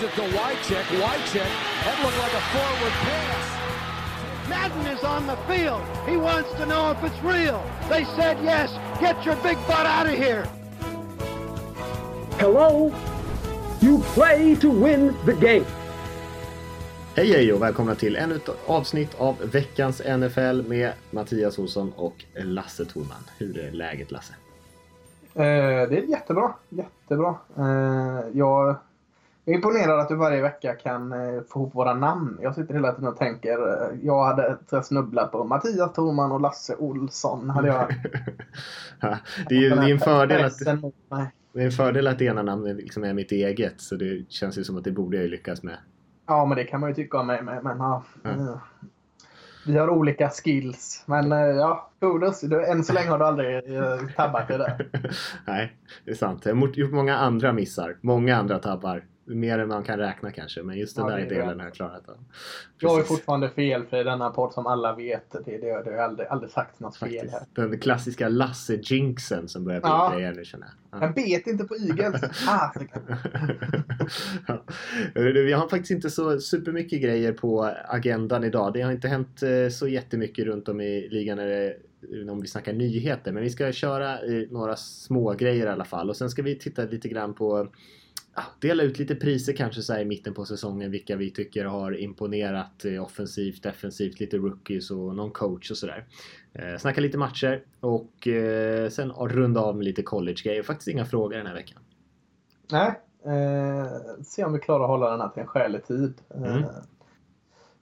[0.00, 0.84] Gives it to Wycheck.
[1.02, 1.50] Wycheck.
[1.84, 4.48] That looked like a forward pass.
[4.48, 5.82] Madden is on the field.
[6.08, 7.62] He wants to know if it's real.
[7.90, 8.70] They said yes.
[9.00, 10.44] Get your big butt out of here.
[12.38, 12.92] Hello?
[13.80, 15.66] You play to win the game.
[17.16, 22.24] Hej hej och välkomna till ännu ett avsnitt av veckans NFL med Mattias Olsson och
[22.34, 23.24] Lasse Thorman.
[23.38, 24.34] Hur är läget Lasse?
[25.34, 25.42] Eh,
[25.88, 26.54] det är jättebra.
[26.68, 27.34] Jättebra.
[27.58, 28.76] Eh, jag
[29.44, 32.38] är imponerad att du varje vecka kan eh, få ihop våra namn.
[32.42, 33.68] Jag sitter hela tiden och tänker.
[33.68, 37.50] Eh, jag hade snubblat på Mattias Thorman och Lasse Olsson.
[37.50, 37.88] Hade jag,
[39.48, 40.58] det är ju det är en fördel att,
[41.52, 43.80] det är en fördel att det ena namnet liksom är mitt eget.
[43.80, 45.76] Så det känns ju som att det borde jag lyckas med.
[46.26, 47.64] Ja, men det kan man ju tycka om mig med.
[47.64, 48.40] Men, ja, Mm.
[48.40, 48.56] eh,
[49.66, 51.04] vi har olika skills.
[51.06, 52.40] Men eh, ja, kudos.
[52.40, 53.64] Du, än så länge har du aldrig
[54.16, 54.88] tabbat dig där.
[55.46, 56.46] Nej, det är sant.
[56.46, 57.96] Jag har gjort många andra missar.
[58.00, 59.04] Många andra tabbar.
[59.34, 60.62] Mer än man kan räkna kanske.
[60.62, 62.16] Men just den Ja, där delen har jag klarat av.
[62.78, 65.30] Jag är fortfarande felfri i denna podd som alla vet.
[65.32, 67.38] Det, det, det har aldrig, aldrig sagt något fel här.
[67.38, 67.54] Faktiskt.
[67.54, 70.12] Den klassiska Lasse-jinxen som börjar bli Ja.
[70.14, 71.02] grejer nu känner jag.
[71.02, 71.74] Jag bet inte på.
[72.48, 73.16] Ah, kan-
[74.48, 74.62] Ja.
[75.14, 78.72] Vi har faktiskt inte så supermycket grejer på agendan idag.
[78.72, 81.76] Det har inte hänt eh, så jättemycket runt om i ligan när det,
[82.30, 83.32] om vi snackar nyheter.
[83.32, 86.08] Men vi ska köra eh, några små grejer i alla fall.
[86.10, 87.70] Och sen ska vi titta lite grann på ja,
[88.60, 90.90] dela ut lite priser kanske så i mitten på säsongen.
[90.90, 96.04] Vilka vi tycker har imponerat eh, offensivt, defensivt, lite rookies och någon coach och sådär.
[96.52, 100.62] Eh, snacka lite matcher och eh, sen runda av med lite college-grejer.
[100.62, 101.78] Faktiskt inga frågor den här veckan.
[102.72, 103.00] Nej.
[103.24, 103.86] Eh,
[104.22, 106.14] se om vi klarar att hålla den här till en skälig tid.
[106.34, 106.62] Eh, Mm.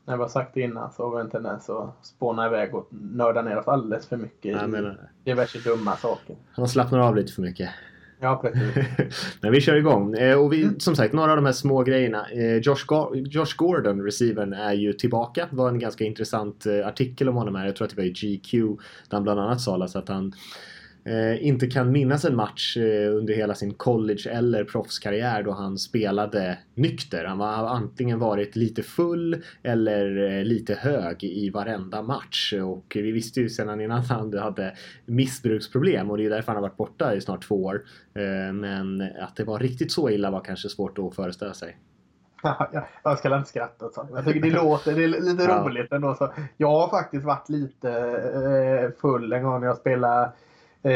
[0.05, 2.89] När vi har sagt det innan så har vi en tendens att spåna iväg och
[2.91, 6.37] nörda ner oss alldeles för mycket i diverse dumma saker.
[6.53, 7.71] han slappnar av lite för mycket.
[8.21, 9.39] Ja, precis.
[9.41, 10.15] Men vi kör igång.
[10.15, 12.27] Eh, och vi, som sagt, några av de här små grejerna.
[12.31, 12.85] Eh, Josh,
[13.15, 15.47] Josh Gordon, receivern, är ju tillbaka.
[15.51, 17.67] Det var en ganska intressant eh, artikel om honom här.
[17.67, 18.53] Jag tror att det var i GQ.
[18.53, 20.33] Där han bland annat sa att han
[21.41, 26.59] inte kan minnas en match eh, under hela sin college eller proffskarriär då han spelade
[26.75, 27.25] nykter.
[27.25, 32.55] Han har antingen varit lite full eller eh, lite hög i varenda match.
[32.65, 34.75] Och vi visste ju sedan innan han hade
[35.07, 37.83] missbruksproblem och det är därför han har varit borta i snart två år.
[38.15, 41.77] Eh, Men att det var riktigt så illa var kanske svårt att föreställa sig.
[43.03, 43.89] jag, ska inte skratta.
[43.89, 44.09] Så.
[44.15, 46.15] Jag tycker det låter det är lite roligt ändå.
[46.15, 46.33] Så.
[46.57, 50.33] Jag har faktiskt varit lite eh, full en gång när jag spelade
[50.83, 50.93] eh,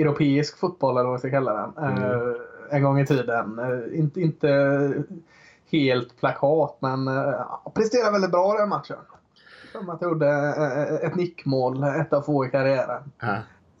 [0.00, 1.84] europeisk fotboll eller vad man ska kalla den.
[1.84, 2.34] Eh, Mm.
[2.70, 3.58] en gång i tiden.
[3.58, 4.48] Eh, inte, inte
[5.72, 7.34] helt plakat men eh,
[7.74, 8.96] presterade väldigt bra den matchen.
[9.72, 13.02] Som att gjorde eh, ett nickmål, ett av få i karriären.
[13.20, 13.36] Ja.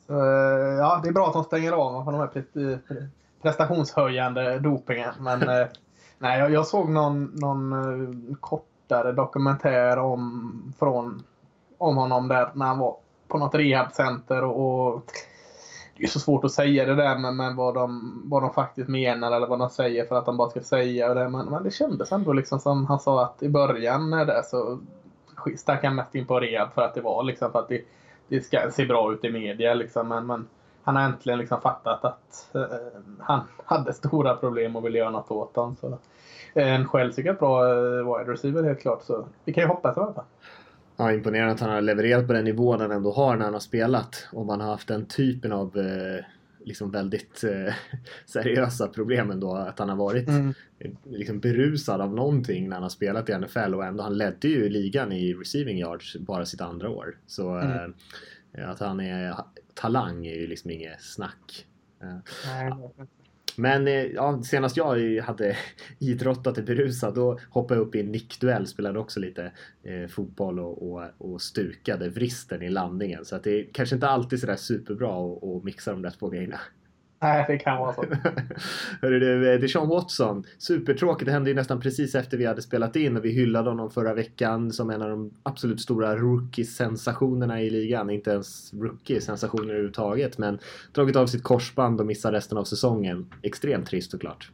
[0.06, 3.08] Så, eh, ja, det är bra att de stänger av från de här pre- pre-
[3.42, 5.14] prestationshöjande dopingen.
[5.20, 5.66] Men eh,
[6.18, 11.22] nej, jag, jag såg någon, någon eh, kortare dokumentär om, från,
[11.78, 12.96] om honom där när han var
[13.34, 14.44] på något rehabcenter.
[14.44, 15.02] Och, och
[15.96, 19.32] det är så svårt att säga det där med, vad, de, vad de faktiskt menar
[19.32, 21.28] eller vad de säger för att de bara ska säga det.
[21.28, 24.78] Men, men det kändes ändå liksom som han sa att i början när det så
[25.56, 27.80] stack han mest in på rehab för att det var liksom för att det,
[28.28, 30.08] det ska se bra ut i media liksom.
[30.08, 30.46] Men, men
[30.82, 35.30] han har äntligen liksom fattat att eh, han hade stora problem och ville göra något
[35.30, 35.76] åt dem.
[35.80, 35.98] Så,
[36.54, 39.02] eh, en självsäkert bra eh, wide receiver helt klart.
[39.02, 40.24] Så vi kan ju hoppas i alla fall.
[40.96, 43.60] Ja, imponerande att han har levererat på den nivån han ändå har när han har
[43.60, 44.28] spelat.
[44.32, 46.24] Om man har haft den typen av eh,
[46.64, 47.74] liksom väldigt eh,
[48.26, 49.54] seriösa problem ändå.
[49.56, 50.54] Att han har varit Mm.
[50.78, 54.48] eh, liksom berusad av någonting när han har spelat i NFL och ändå han ledde
[54.48, 57.18] ju ligan i receiving yards bara sitt andra år.
[57.26, 57.94] Så Mm.
[58.52, 59.34] eh, att han är
[59.74, 61.66] talang är ju liksom inget snack.
[62.02, 62.16] Eh,
[62.46, 62.72] Nej,
[63.56, 65.56] men eh, ja, senast jag hade
[65.98, 70.60] idrottat i berusad då hoppade jag upp i en nickduell, spelade också lite eh, fotboll
[70.60, 73.24] och, och, och stukade vristen i landningen.
[73.24, 76.60] Så att det är kanske inte alltid sådär superbra att mixa de där två grejerna.
[77.24, 78.04] Nej, det kan vara så.
[79.02, 80.44] Hörru du, eh, Deshaun Watson.
[80.58, 81.26] Supertråkigt.
[81.26, 84.14] Det hände ju nästan precis efter vi hade spelat in och vi hyllade honom förra
[84.14, 88.10] veckan som en av de absolut stora rookie-sensationerna i ligan.
[88.10, 90.58] Inte ens rookie-sensationer överhuvudtaget men
[90.92, 93.26] dragit av sitt korsband och missar resten av säsongen.
[93.42, 94.50] Extremt trist såklart.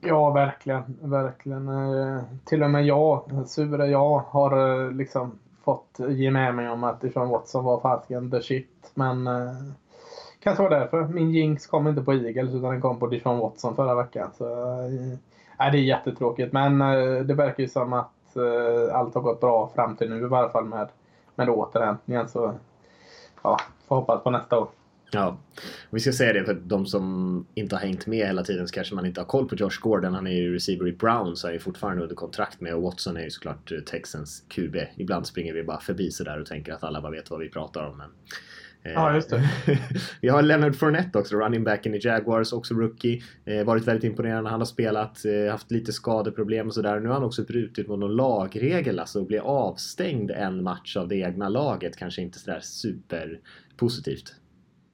[0.00, 0.82] Ja, verkligen.
[1.00, 1.68] verkligen.
[1.68, 6.84] Eh, till och med jag, sura jag, har eh, liksom fått ge med mig om
[6.84, 8.92] att Deshaun Watson var fasiken the shit.
[8.94, 9.28] Men
[10.42, 11.04] kanske var därför.
[11.04, 14.30] Min jinx kom inte på Eagles utan den kom på Deshaun Watson förra veckan.
[14.38, 15.18] Så, eh,
[15.58, 16.52] nej, det är jättetråkigt.
[16.52, 20.16] Men eh, det verkar ju som att eh, allt har gått bra fram till nu
[20.16, 20.88] i varje fall med,
[21.34, 22.28] med återhämtningen.
[22.28, 22.54] Så
[23.42, 23.58] ja,
[23.88, 24.68] får hoppas på nästa år.
[25.14, 25.36] Ja,
[25.90, 28.94] vi ska säga det för de som inte har hängt med hela tiden så kanske
[28.94, 30.14] man inte har koll på Josh Gordon.
[30.14, 33.16] Han är ju receiver i Brown så är ju fortfarande under kontrakt med och Watson
[33.16, 34.76] är ju såklart Texans QB.
[34.96, 37.86] Ibland springer vi bara förbi sådär och tänker att alla bara vet vad vi pratar
[37.86, 37.98] om.
[37.98, 38.10] Men
[38.82, 39.48] Ja, just det.
[40.20, 43.22] vi har Leonard Fournette också, running backen i Jaguars, också rookie.
[43.44, 44.50] Eh, varit väldigt imponerande.
[44.50, 47.00] Han har spelat, eh, haft lite skadeproblem och sådär.
[47.00, 51.08] Nu har han också brutit mot någon lagregel, alltså att bli avstängd en match av
[51.08, 51.96] det egna laget.
[51.96, 54.34] Kanske inte sådär superpositivt.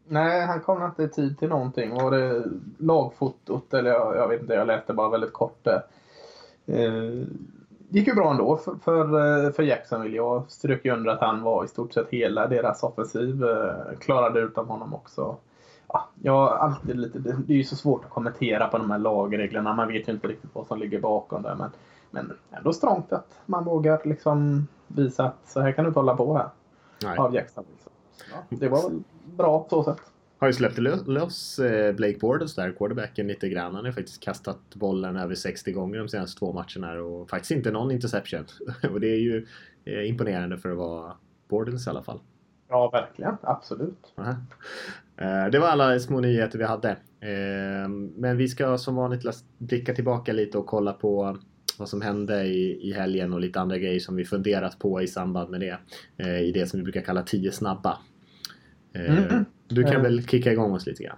[0.09, 1.95] Nej, han kom inte i tid till någonting.
[1.95, 2.45] Var det
[2.79, 5.67] lagfotot eller jag, jag vet inte, jag läste bara väldigt kort.
[5.67, 7.25] Eh,
[7.89, 9.05] gick ju bra ändå för, för,
[9.47, 10.17] eh, för Jacksonville.
[10.17, 13.45] Jag strök ju under att han var i stort sett hela deras offensiv.
[13.45, 15.37] Eh, klarade utan honom också.
[15.89, 19.75] Ja, jag alltid lite, det är ju så svårt att kommentera på de här lagreglerna.
[19.75, 21.55] Man vet ju inte riktigt vad som ligger bakom det.
[21.59, 21.71] Men,
[22.11, 26.17] men ändå strångt att man vågar liksom visa att så här kan du inte hålla
[26.17, 26.49] på här.
[27.03, 27.19] Nej.
[27.19, 27.79] Av Jacksonville.
[27.85, 27.91] Så,
[28.33, 30.03] ja, det var väl bra på så sätt.
[30.39, 33.75] Har ju släppt loss eh, Blake Bortles där, quarterbacken, lite grann.
[33.75, 37.71] Han har faktiskt kastat bollen över 60 gånger de senaste två matcherna och faktiskt inte
[37.71, 38.45] någon interception.
[38.93, 39.47] och det är ju
[39.85, 41.13] eh, imponerande för att vara
[41.49, 42.21] Bortles i alla fall.
[42.69, 43.37] Ja, verkligen.
[43.43, 44.13] Absolut.
[44.17, 44.31] Aha.
[45.17, 46.91] Eh, Det var alla små nyheter vi hade.
[47.21, 49.25] Eh, Men vi ska som vanligt
[49.59, 51.39] blicka tillbaka lite och kolla på
[51.79, 55.07] vad som hände i, i helgen och lite andra grejer som vi funderat på i
[55.07, 55.79] samband med det.
[56.43, 57.99] I det som vi brukar kalla 10 snabba.
[58.93, 59.45] Eh, Mm.
[59.69, 60.03] Du kan Eh.
[60.03, 61.17] väl kicka igång oss lite grann?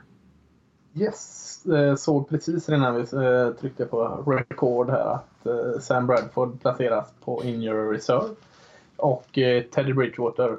[0.94, 7.12] Yes, eh, såg precis innan vi eh, tryckte på record här att Sam Bradford placeras
[7.24, 8.34] på injury reserve.
[8.96, 9.26] Och
[9.74, 10.58] Teddy Bridgewater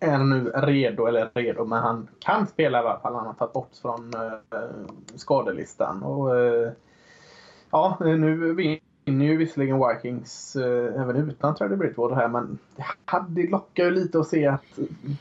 [0.00, 3.14] är nu redo, eller redo, men han kan spela i alla fall.
[3.14, 4.12] Han har tagit bort från
[5.14, 6.02] skadelistan.
[6.02, 6.34] Och,
[7.70, 8.54] ja, nu
[9.08, 13.90] vinner ju visserligen Vikings eh, även utan Teddy Bridgewater här, men det hade lockar ju
[13.90, 14.78] lite att se att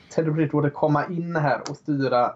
[0.10, 2.34] Teddy Bridgewater komma in här och styra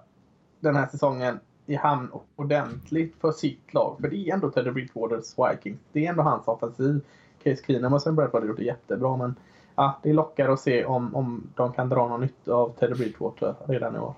[0.59, 3.97] den här säsongen i hamn ordentligt för sitt lag.
[4.01, 5.79] För det är ändå Teddy Bridgewaters Vikings.
[5.91, 7.01] Det är ändå hans offensiv.
[7.43, 9.35] Case Keenum och Sam Bradford har gjort det jättebra, men
[9.75, 13.55] ja, det lockar att se om, om de kan dra någon nytta av Teddy Bridgewater
[13.65, 14.13] redan i år.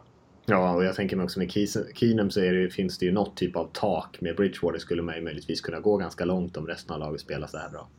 [0.45, 1.51] Ja, och jag tänker mig också med
[1.95, 4.21] Keenum så är det, finns det ju något typ av tak.
[4.21, 7.47] Med Bridgewater skulle man ju möjligtvis kunna gå ganska långt om resten av laget spelar
[7.47, 7.89] så här bra.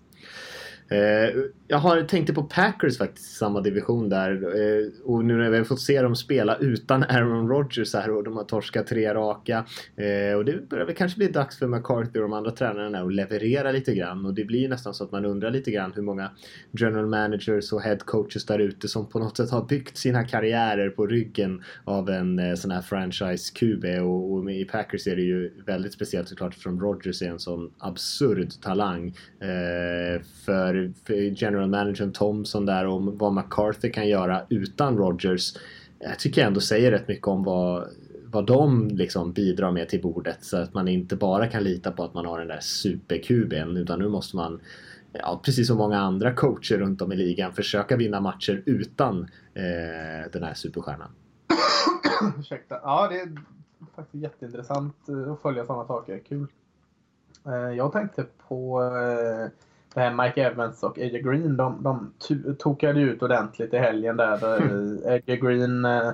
[0.88, 1.34] Eh,
[1.68, 4.32] jag har tänkt på Packers faktiskt i samma division där.
[4.32, 8.24] Eh, och nu när vi har fått se dem spela utan Aaron Rodgers här och
[8.24, 9.64] de har torskat tre raka.
[9.96, 13.14] Eh, och det börjar väl kanske bli dags för McCarthy och de andra tränarna att
[13.14, 14.26] leverera lite grann.
[14.26, 16.30] Och det blir nästan så att man undrar lite grann hur många
[16.72, 20.90] general managers och head coaches där ute som på något sätt har byggt sina karriärer
[20.90, 23.84] på ryggen av en sån här franchise QB.
[23.84, 27.70] Och, och i Packers är det ju väldigt speciellt såklart från Rodgers är en sån
[27.78, 29.14] absurd talang.
[30.44, 30.73] För,
[31.06, 35.54] för general managern Thompson där om vad McCarthy kan göra utan Rogers.
[35.98, 37.88] Jag tycker jag ändå säger rätt mycket om vad,
[38.24, 40.44] vad de liksom bidrar med till bordet.
[40.44, 43.98] Så att man inte bara kan lita på att man har den där super-QB'n utan
[43.98, 44.60] nu måste man
[45.18, 49.22] Ja, precis som många andra coacher runt om i ligan försöka vinna matcher utan
[49.54, 51.10] eh, den här superstjärnan.
[52.38, 52.80] Ursäkta.
[52.82, 53.28] Ja, det är
[53.96, 56.18] faktiskt jätteintressant eh, att följa sådana saker.
[56.28, 56.46] Kul.
[57.46, 59.50] Eh, Jag tänkte på eh,
[59.94, 61.56] Mike Evans och AJ Green.
[61.56, 62.12] De, de
[62.58, 64.34] tokade ut ordentligt i helgen där.
[65.06, 66.10] Eh, AJ Green eh,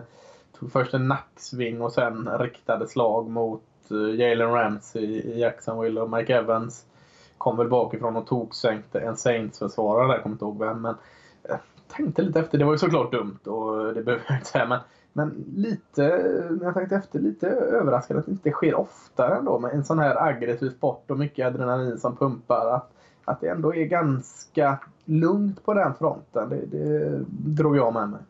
[0.58, 6.10] tog först en nacksving och sen riktade slag mot eh, Jalen Ramsey i Jacksonville och
[6.10, 6.86] Mike Evans
[7.38, 10.82] kom väl bakifrån och toksänkte en Saints-försvarare där, jag kommer inte ihåg vem.
[10.82, 10.94] Men
[11.42, 11.56] eh,
[11.88, 14.66] tänkte lite efter, det var ju såklart dumt och det behöver jag inte säga.
[14.66, 14.80] Men,
[15.12, 16.02] men lite,
[16.50, 19.98] när jag tänkte efter, lite överraskad att det inte sker oftare ändå med en sån
[19.98, 22.74] här aggressiv sport och mycket adrenalin som pumpar.
[22.74, 22.92] Att,
[23.24, 26.48] att det ändå är ganska lugnt på den fronten.
[26.48, 28.20] Det, det drog jag med mig.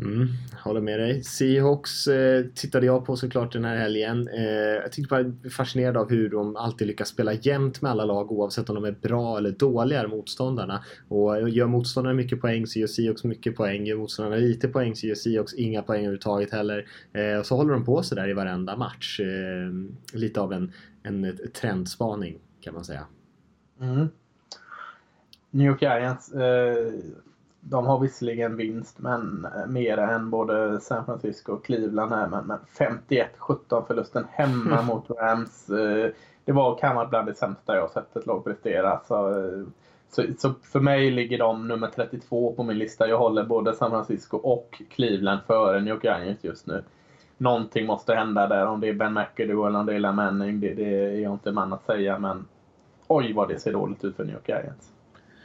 [0.00, 0.28] Mm,
[0.62, 1.22] håller med dig.
[1.22, 4.28] Seahawks eh, tittade jag på såklart den här helgen.
[4.28, 4.44] Eh,
[4.82, 8.32] jag tycker bara jag fascinerad av hur de alltid lyckas spela jämnt med alla lag
[8.32, 10.84] oavsett om de är bra eller dåliga motståndarna.
[11.08, 13.86] Och eh, gör motståndarna mycket poäng så gör Seahawks mycket poäng.
[13.86, 16.86] Gör motståndarna lite poäng så gör Seahawks inga poäng överhuvudtaget heller.
[17.12, 19.20] Eh, och så håller de på sådär i varenda match.
[19.20, 23.06] Eh, lite av en, en trendspaning kan man säga.
[23.84, 24.08] Mm.
[25.50, 26.32] New York Giants.
[26.32, 26.92] Eh,
[27.60, 32.28] de har visserligen vinst, men eh, mer än både San Francisco och Cleveland här.
[32.28, 32.58] Men, men
[33.08, 35.70] 51-17 förlusten hemma mot Rams.
[35.70, 36.10] Eh,
[36.44, 39.00] det var kan vara bland det sämsta jag sett ett lag prestera.
[39.08, 39.66] Så, eh,
[40.10, 43.08] så, så för mig ligger de nummer 32 på min lista.
[43.08, 46.84] Jag håller både San Francisco och Cleveland före New York Giants just nu.
[47.36, 48.66] Någonting måste hända där.
[48.66, 51.52] Om det är Ben McAdoo eller om det är Manning, det, det är jag inte
[51.52, 52.18] man att säga.
[52.18, 52.46] Men
[53.08, 54.93] oj vad det ser dåligt ut för New York Giants.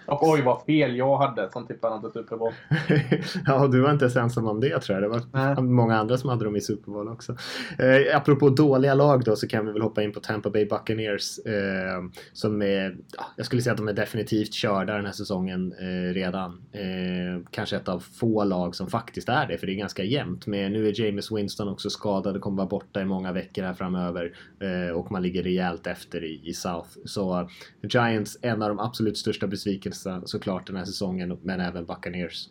[0.09, 2.53] Och oj vad fel jag hade som tippade dem till Super Bowl.
[3.45, 5.03] ja, du var inte ens ensam om det tror jag.
[5.03, 5.63] Det var Nej.
[5.63, 7.35] många andra som hade dem i Super Bowl också.
[7.79, 11.39] Eh, apropå dåliga lag då så kan vi väl hoppa in på Tampa Bay Buccaneers.
[11.39, 15.73] Eh, som är, ja, jag skulle säga att de är definitivt körda den här säsongen
[15.79, 16.61] eh, redan.
[16.71, 20.47] Eh, kanske ett av få lag som faktiskt är det, för det är ganska jämnt.
[20.47, 23.73] Men nu är James Winston också skadad och kommer vara borta i många veckor här
[23.73, 24.33] framöver.
[24.59, 26.89] Eh, och man ligger rejält efter i, i South.
[27.05, 27.49] Så
[27.81, 32.49] Giants, en av de absolut största besvikelserna såklart den här säsongen, men även Buccaneers.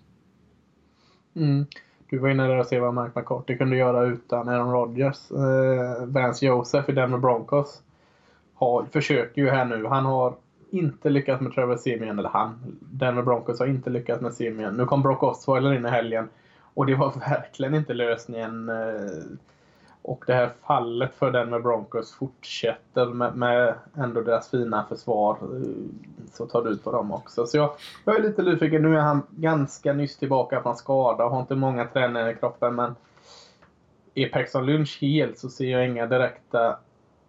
[1.36, 1.66] Mm.
[2.10, 5.30] Du var inne där och se vad Mark McCarthy kunde göra utan Aaron Rodgers.
[5.30, 7.82] Eh, Vance Joseph i Denver Broncos
[8.54, 9.86] har, försöker ju här nu.
[9.86, 10.34] Han har
[10.70, 12.76] inte lyckats med Trevor Simeon, eller han.
[12.80, 14.76] Denver Broncos har inte lyckats med Simeon.
[14.76, 16.28] Nu kom Brock Osweiler in i helgen
[16.74, 18.68] och det var verkligen inte lösningen.
[18.68, 19.38] Eh,
[20.02, 25.38] och det här fallet för Denver Broncos fortsätter med, med ändå deras fina försvar.
[25.42, 27.46] Eh, så tar det ut på dem också.
[27.46, 27.70] Så jag,
[28.04, 28.82] jag är lite nyfiken.
[28.82, 32.74] Nu är han ganska nyss tillbaka från skada och har inte många träningar i kroppen.
[32.74, 32.94] Men
[34.14, 36.78] är Paxton Lynch helt så ser jag inga direkta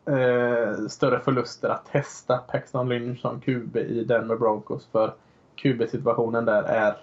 [0.06, 4.88] eh, större förluster att testa Paxton Lynch som QB i Denver Broncos.
[4.92, 5.14] För
[5.56, 6.98] QB-situationen där är...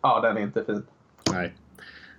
[0.00, 0.86] Ja, den är inte fin.
[1.32, 1.54] Nej,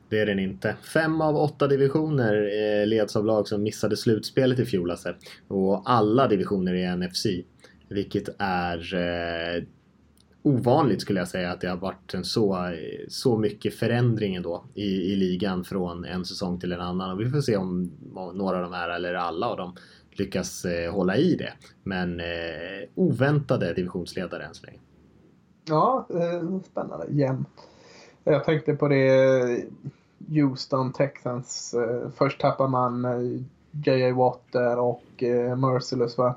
[0.09, 0.75] det är den inte.
[0.93, 5.13] Fem av åtta divisioner eh, leds av lag som missade slutspelet i fjol alltså.
[5.47, 7.25] Och alla divisioner är NFC.
[7.89, 9.63] Vilket är eh,
[10.41, 12.73] ovanligt skulle jag säga att det har varit en så,
[13.07, 17.11] så mycket förändring ändå i, i ligan från en säsong till en annan.
[17.11, 17.91] Och vi får se om
[18.33, 19.75] några av de här, eller alla av dem,
[20.19, 21.53] lyckas eh, hålla i det.
[21.83, 24.79] Men eh, oväntade divisionsledare än så länge.
[25.67, 27.05] Ja, eh, spännande.
[27.09, 27.47] Jämnt.
[28.29, 29.65] Jag tänkte på det
[30.29, 31.73] Houston Texans.
[31.73, 33.41] Eh, först tappar man eh,
[33.71, 34.13] J.A.
[34.15, 36.35] Watt där och eh, Merciless va.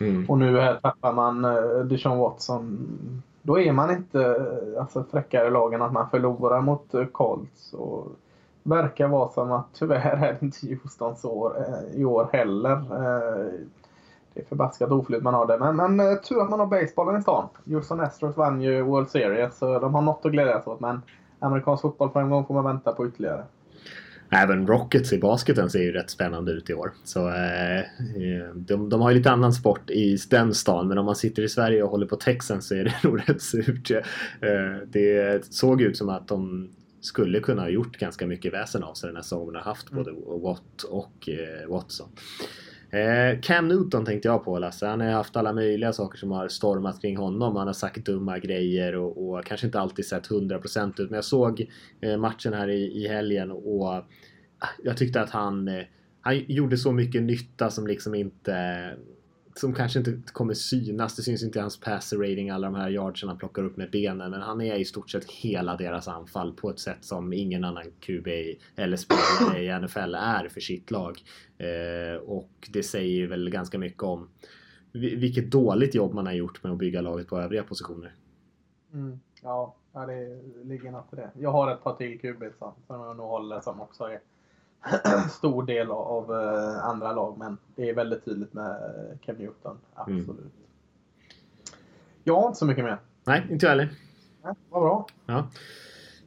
[0.00, 0.30] Mm.
[0.30, 1.42] Och nu här tappar man
[1.88, 2.78] Deshaun Watson.
[3.42, 4.46] Då är man inte
[4.80, 7.72] alltså, fräckare lagen att man förlorar mot Colts.
[7.72, 8.06] Och
[8.62, 11.52] verkar vara som att tyvärr är det inte Houstons år
[11.94, 12.82] i år heller.
[14.34, 15.58] Det är förbaskat oflyt man har det.
[15.58, 17.48] Men, men tur att man har basebollen i stan.
[17.64, 20.80] Houston Astros vann ju World Series så de har något att glädjas åt.
[20.80, 21.02] Men
[21.38, 23.44] amerikansk fotbollsframgång får man vänta på ytterligare.
[24.30, 26.92] Även Rockets i basketen ser ju rätt spännande ut i år.
[27.04, 27.82] Så eh,
[28.54, 31.48] de, de har ju lite annan sport i den stan men om man sitter i
[31.48, 33.90] Sverige och håller på Texans så är det nog rätt surt.
[33.90, 34.02] Eh,
[34.86, 39.06] det såg ut som att de skulle kunna ha gjort ganska mycket väsen av sig
[39.06, 40.12] den här säsongen har haft både
[40.42, 42.08] Watt och eh, Watson.
[42.90, 44.86] Eh, Cam Newton tänkte jag på Lasse.
[44.86, 47.56] Han har haft alla möjliga saker som har stormat kring honom.
[47.56, 51.10] Han har sagt dumma grejer och, och kanske inte alltid sett 100% ut.
[51.10, 51.66] Men jag såg
[52.00, 54.04] eh, matchen här i, i helgen och ah,
[54.82, 55.84] jag tyckte att han, eh,
[56.20, 58.54] han gjorde så mycket nytta som liksom inte
[59.58, 61.16] som kanske inte kommer synas.
[61.16, 63.90] Det syns inte i hans passer rating, alla de här yardsen han plockar upp med
[63.90, 64.30] benen.
[64.30, 67.84] Men han är i stort sett hela deras anfall på ett sätt som ingen annan
[68.00, 68.28] QB
[68.76, 71.22] eller spelare i NFL är för sitt lag.
[71.58, 74.28] Eh, och det säger väl ganska mycket om
[74.92, 78.14] vilket dåligt jobb man har gjort med att bygga laget på övriga positioner.
[78.92, 79.20] Mm.
[79.42, 81.30] Ja, det ligger något i det.
[81.38, 84.20] Jag har ett par till QB som jag nog håller som också är
[85.30, 87.38] stor del av uh, andra lag.
[87.38, 88.76] Men det är väldigt tydligt med
[89.24, 89.78] Cam Newton.
[89.94, 90.28] Absolut.
[90.28, 90.50] Mm.
[92.24, 92.98] Jag har inte så mycket mer.
[93.24, 93.88] Nej, inte jag heller.
[94.42, 95.06] Ja, vad bra.
[95.26, 95.48] Ja.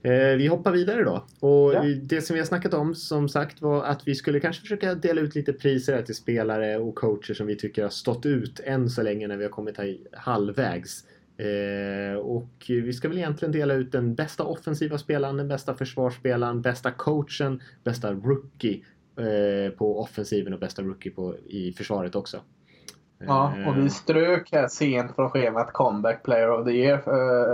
[0.03, 1.25] Eh, vi hoppar vidare då.
[1.47, 1.83] Och ja.
[2.01, 5.21] det som vi har snackat om som sagt var att vi skulle kanske försöka dela
[5.21, 9.01] ut lite priser till spelare och coacher som vi tycker har stått ut än så
[9.01, 11.05] länge när vi har kommit här halvvägs.
[11.39, 16.61] Eh, och vi ska väl egentligen dela ut den bästa offensiva spelaren, den bästa försvarsspelaren,
[16.61, 18.81] bästa coachen, bästa rookie
[19.17, 22.41] eh, på offensiven och bästa rookie på, i försvaret också.
[23.27, 27.01] Ja, och vi strök här sent från schemat Comeback Player of the Year.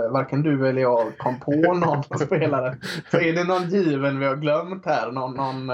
[0.08, 2.76] Varken du eller jag kom på någon spelare.
[3.10, 5.12] Så är det någon given vi har glömt här?
[5.12, 5.70] Någon, någon,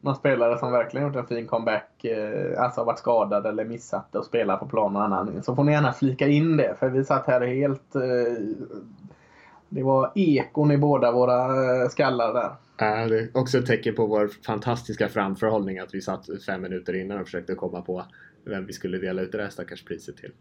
[0.00, 4.24] någon spelare som verkligen gjort en fin comeback, uh, alltså varit skadad eller missat och
[4.24, 6.74] spelar på plan någon annan Så får ni gärna flika in det.
[6.78, 7.92] För vi satt här helt...
[9.68, 12.50] det var ekon i båda våra skallar där.
[12.80, 16.96] Ja, det är också ett tecken på vår fantastiska framförhållning att vi satt fem minuter
[16.96, 18.04] innan och försökte komma på
[18.44, 20.32] vem vi skulle dela ut det där stackars priset till.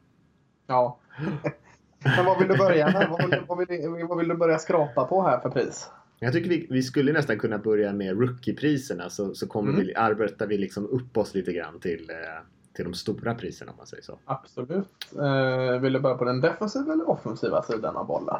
[0.67, 0.99] Ja.
[2.17, 3.07] Men vad vill du börja med?
[3.09, 5.89] Vad vill, vad, vill, vad vill, du börja skrapa på här för pris?
[6.19, 9.85] Jag tycker vi, vi skulle nästan kunna börja med rookie-priserna så, så kommer mm.
[9.85, 13.77] vi, arbetar vi liksom upp oss lite grann till, eh, till de stora priserna om
[13.77, 14.19] man säger så.
[14.25, 14.87] Absolut.
[15.17, 18.39] Eh, vill du börja på den defensiva eller offensiva sidan av bollen?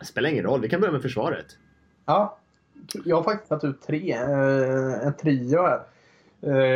[0.00, 1.46] Det spelar ingen roll, vi kan börja med försvaret.
[2.04, 2.38] Ja,
[3.04, 4.12] jag har faktiskt tagit ut tre.
[4.12, 5.82] Eh, en trio här.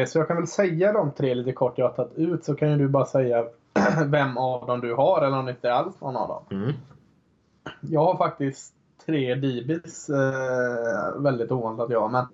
[0.07, 2.71] Så jag kan väl säga de tre lite kort jag har tagit ut så kan
[2.71, 3.45] ju du bara säga
[4.07, 6.61] vem av dem du har eller om det inte är alls någon av dem.
[6.61, 6.73] Mm.
[7.81, 8.75] Jag har faktiskt
[9.07, 10.09] tre DBs.
[10.09, 12.09] Eh, väldigt ovanligt jag har.
[12.09, 12.27] Men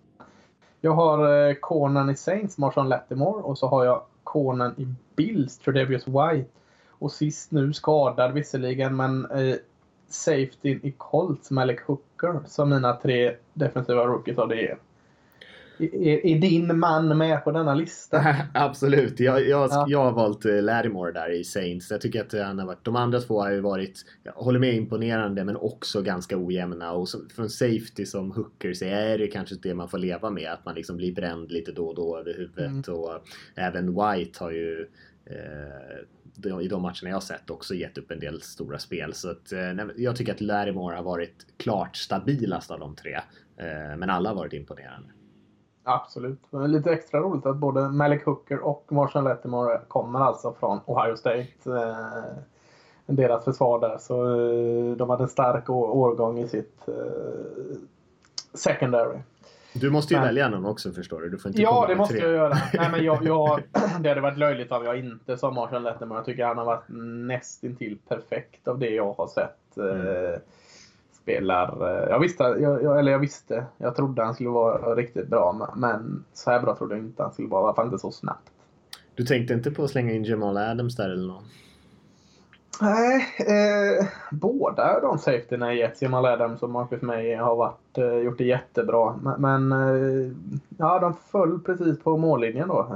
[0.80, 3.42] jag har eh, Conan i Saints, Marshawn Lattimore.
[3.42, 6.50] Och så har jag Conan i Bills, Tredavious White.
[6.90, 9.56] Och sist nu skadad visserligen, men eh,
[10.08, 12.40] safety i Colts, Malik Hooker.
[12.46, 14.78] Som mina tre defensiva rookies av det är.
[15.78, 18.37] Är, är din man med på denna lista?
[18.54, 19.20] Absolut.
[19.20, 19.87] Jag, jag, Ja.
[19.88, 21.90] jag har valt eh, Lattimore där i Saints.
[21.90, 24.75] Jag tycker att han har varit, de andra två har ju varit, jag håller med,
[24.75, 26.92] imponerande men också ganska ojämna.
[26.92, 30.52] Och så, från safety som hooker så är det kanske det man får leva med.
[30.52, 32.88] Att man liksom blir bränd lite då och då över huvudet.
[32.88, 33.00] Mm.
[33.00, 33.11] Och
[33.54, 34.88] även White har ju
[35.26, 36.06] eh,
[36.37, 39.14] de, i de matcherna jag har sett också gett upp en del stora spel.
[39.14, 43.14] Så att, eh, jag tycker att Lattimore har varit klart stabilast av de tre.
[43.56, 45.08] Eh, men alla har varit imponerande.
[45.90, 46.38] Absolut.
[46.50, 51.16] Men lite extra roligt att både Malik Hooker och Marshall Lattimore kommer alltså från Ohio
[51.16, 51.47] State.
[51.66, 52.37] Eh,
[53.07, 53.99] deras försvar där.
[53.99, 56.95] Så eh, de hade en stark årgång i sitt eh,
[58.54, 59.18] secondary.
[59.73, 61.28] Du måste ju Men- välja någon också förstår du.
[61.28, 62.23] Du får inte Ja, det måste tre.
[62.23, 62.54] jag göra.
[62.75, 63.62] Nej, men jag, jag,
[64.00, 66.18] det hade varit löjligt om jag inte sa Marshall Lattimore.
[66.18, 66.85] Jag tycker han har varit
[67.28, 69.78] nästintill perfekt av det jag har sett.
[69.78, 70.40] Eh,
[71.28, 71.90] spelar...
[71.90, 75.70] Eh, jag visste, jag, jag, eller jag visste, jag trodde han skulle vara riktigt bra.
[75.76, 77.62] men- så här bra trodde jag inte han skulle vara.
[77.62, 78.50] I alla fall inte så snabbt.
[79.14, 81.44] Du tänkte inte på att slänga in Jamal Adams där eller något?
[82.80, 88.18] Nej, eh, båda de safetyna i Jets, Jamal Adams och Marcus May, har varit, eh,
[88.18, 89.16] gjort det jättebra.
[89.23, 90.32] Men, men eh,
[90.78, 92.87] ja, de föll precis på mållinjen då.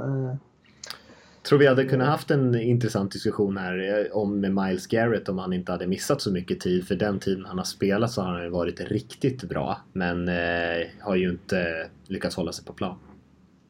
[1.43, 5.37] Tror vi hade kunnat haft en intressant diskussion här eh, om med Miles Garrett om
[5.37, 6.87] han inte hade missat så mycket tid.
[6.87, 9.77] För den tiden han har spelat så har han varit riktigt bra.
[9.93, 12.95] Men eh, har ju inte lyckats hålla sig på plan.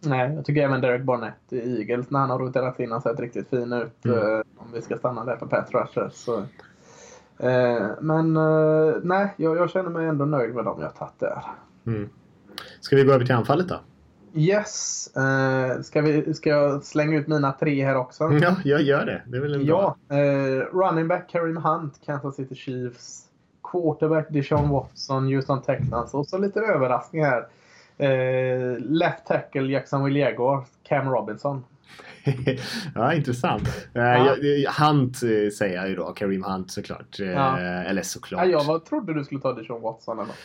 [0.06, 3.20] nej, jag tycker även Derek Barnett i Eagles, när han har roterat in, har sett
[3.20, 4.06] riktigt fin ut.
[4.06, 4.18] Mm.
[4.18, 6.10] Eh, om vi ska stanna där på Pat Rusher.
[6.14, 6.38] Så.
[7.40, 11.44] Eh, men eh, nej, jag, jag känner mig ändå nöjd med dem jag tagit där.
[11.88, 12.10] Mm.
[12.80, 13.80] Ska vi gå över till anfallet då?
[14.36, 18.32] Yes, eh, ska, vi, ska jag slänga ut mina tre här också?
[18.42, 19.22] Ja, jag gör det.
[19.28, 19.98] Det är väl en bra...
[20.08, 23.24] Ja, eh, running back Kareem Hunt, Kansas City Chiefs.
[23.72, 26.14] Quarterback Deshaun Watson, Houston Texans.
[26.14, 27.48] Och så lite överraskning här.
[27.98, 31.64] Eh, left tackle Jacksonville Jaguars, Cam Robinson.
[32.96, 33.88] ja, intressant.
[33.94, 34.36] Ja.
[34.80, 35.18] Hunt
[35.58, 36.06] säger jag ju då.
[36.06, 37.20] Kareem Hunt såklart.
[37.20, 37.60] Ja.
[37.60, 38.46] Eller såklart.
[38.46, 40.36] Ja, jag var, trodde du skulle ta Deshaun Watson eller.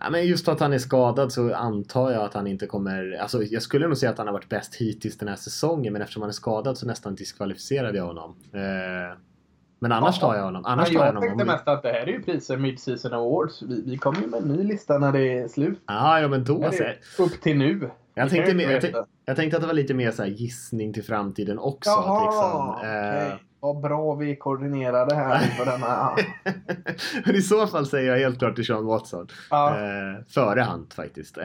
[0.00, 3.18] Ja, men just att han är skadad så antar jag att han inte kommer...
[3.20, 6.02] Alltså, jag skulle nog säga att han har varit bäst hittills den här säsongen men
[6.02, 8.34] eftersom han är skadad så nästan diskvalificerade jag honom.
[8.52, 9.18] Eh,
[9.78, 10.26] men annars Ja.
[10.28, 10.64] tar jag honom.
[10.64, 11.28] Annars Men tar jag jag honom.
[11.38, 13.62] tänkte mest att det här är ju priser Mid-Season Awards.
[13.62, 15.78] Vi, vi kommer ju med en ny lista när det är slut.
[15.86, 16.70] Ja, ja, men då
[17.16, 17.22] så.
[17.22, 17.90] upp till nu.
[18.14, 18.80] Jag tänkte, jag, veta.
[18.80, 21.90] tänk- jag tänkte att det var lite mer så gissning till framtiden också.
[21.90, 22.88] att Jaha, liksom,
[23.30, 23.38] eh.
[23.64, 26.16] Vad bra vi är koordinerade här inför denna.
[27.38, 29.28] I så fall säger jag helt klart till Sean Watson.
[29.50, 29.70] Ja.
[29.70, 31.38] Eh, före Hunt faktiskt.
[31.38, 31.44] Eh,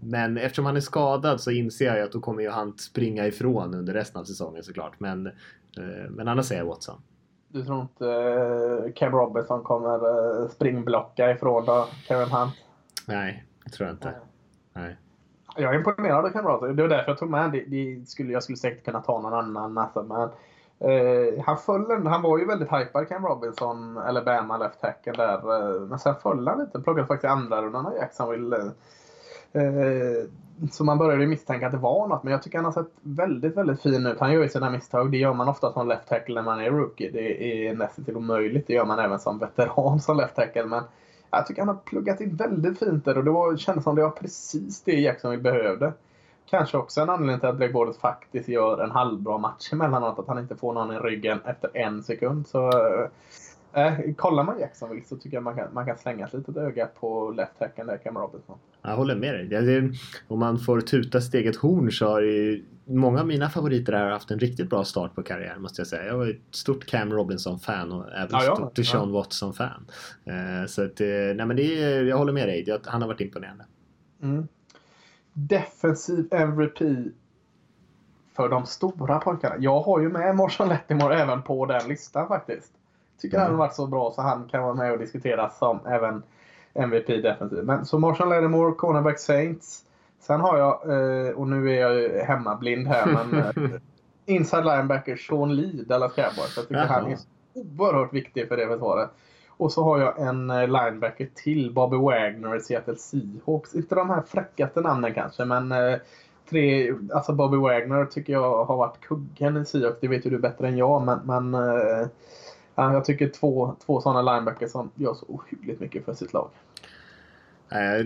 [0.00, 3.74] men eftersom han är skadad så inser jag att då kommer ju Hunt springa ifrån
[3.74, 5.00] under resten av säsongen såklart.
[5.00, 7.00] Men, eh, men annars säger jag Watson.
[7.48, 12.54] Du tror inte uh, Cam Robinson kommer uh, springblocka ifrån då, Kevin Hunt?
[13.06, 14.14] Nej, det tror jag inte.
[14.72, 14.96] Nej.
[15.56, 16.76] Jag är imponerad av Cam Robinson.
[16.76, 19.34] Det var därför jag tog med det, det skulle, Jag skulle säkert kunna ta någon
[19.34, 19.78] annan.
[19.78, 20.28] Alltså, men,
[20.80, 25.74] eh, han, föll, han var ju väldigt hypad Cam Robinson, eller Bama left tackle där.
[25.74, 26.80] eh, men sen föll han lite.
[26.80, 28.56] Plockade faktiskt i andra rundan av Jacksonville.
[29.52, 30.28] Eh,
[30.70, 32.22] så man började ju misstänka att det var något.
[32.22, 34.20] Men jag tycker han har sett väldigt, väldigt fin ut.
[34.20, 35.10] Han gör ju sina misstag.
[35.10, 37.10] Det gör man ofta som left tackle när man är rookie.
[37.10, 38.66] Det är nästan till omöjligt.
[38.66, 40.64] Det gör man även som veteran som left tackle.
[40.64, 40.82] Men
[41.30, 44.02] jag tycker han har pluggat in väldigt fint där och det var, kändes som det
[44.02, 45.92] var precis det Jackson behövde.
[46.50, 50.18] Kanske också en anledning till att Blake Bortles faktiskt gör en halvbra match emellanåt.
[50.18, 52.46] Att han inte får någon i ryggen efter en sekund.
[52.46, 52.68] Så
[53.72, 56.86] eh, kollar man Jacksonville så tycker jag man kan, man kan slänga ett litet öga
[56.86, 58.58] på left tacken där, Cam Robinson.
[58.82, 59.46] Jag håller med dig.
[59.46, 59.92] Det, det,
[60.28, 64.10] om man får tuta sitt eget horn så har ju många av mina favoriter här
[64.10, 66.06] haft en riktigt bra start på karriären måste jag säga.
[66.06, 69.86] Jag var ett stort Cam Robinson-fan och även Ja, ja, stort Deshaun Watson-fan.
[70.24, 72.62] Eh, så att, eh, nej men det är, jag håller med dig.
[72.64, 73.64] Det- Han har varit imponerande.
[74.22, 74.48] Mm.
[75.46, 76.78] Defensiv MVP
[78.36, 79.54] för de stora pojkarna.
[79.58, 82.72] Jag har ju med Marshall Lattimore även på den listan faktiskt.
[83.20, 83.44] Tycker Mm.
[83.46, 86.22] han har varit så bra så han kan vara med och diskuteras som även
[86.74, 87.64] MVP defensiv.
[87.64, 89.84] Men så Marshall Lattimore, cornerback Saints.
[90.20, 90.70] Sen har jag,
[91.26, 93.38] eh, och nu är jag ju hemmablind här, men
[93.72, 93.80] eh,
[94.26, 96.52] inside linebacker Sean Lee, Dallas Cowboys.
[96.56, 96.86] Jag tycker Jaha.
[96.86, 97.18] han är
[97.54, 99.10] oerhört viktig för det försvaret.
[99.58, 103.74] Och så har jag en eh, linebacker till, Bobby Wagner i Seattle Seahawks.
[103.74, 105.98] Inte de här fräckaste namnen kanske, men eh,
[106.50, 110.00] tre, alltså Bobby Wagner tycker jag har varit kuggen i Seahawks.
[110.00, 111.02] Det vet ju du bättre än jag.
[111.02, 112.06] Men, men eh,
[112.74, 116.50] ja, jag tycker två, två sådana linebackers som gör så ohyggligt mycket för sitt lag.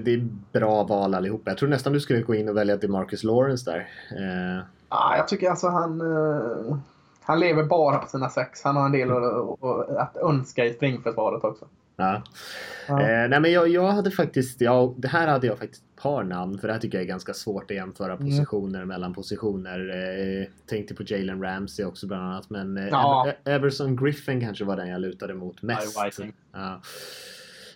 [0.05, 1.51] Det är bra val allihopa.
[1.51, 3.89] Jag tror nästan du skulle gå in och välja DeMarcus Lawrence där.
[4.89, 6.03] Ja, jag tycker alltså han...
[7.25, 8.63] han lever bara på sina sex.
[8.65, 9.11] Han har en del
[9.99, 11.69] att, önska i springförsvaret också.
[11.97, 12.23] ja.
[12.89, 13.01] Ja.
[13.03, 16.25] Eh, nej men jag, jag hade faktiskt, ja, det här hade jag faktiskt ett par
[16.25, 18.25] namn för det här tycker jag är ganska svårt att jämföra Mm.
[18.27, 19.79] positioner mellan positioner.
[20.41, 23.27] Eh, tänkte på Jalen Ramsey också bland annat men eh, Ja.
[23.45, 25.99] Ever- Everson Griffin kanske var den jag lutade mot mest.
[26.53, 26.81] Ja.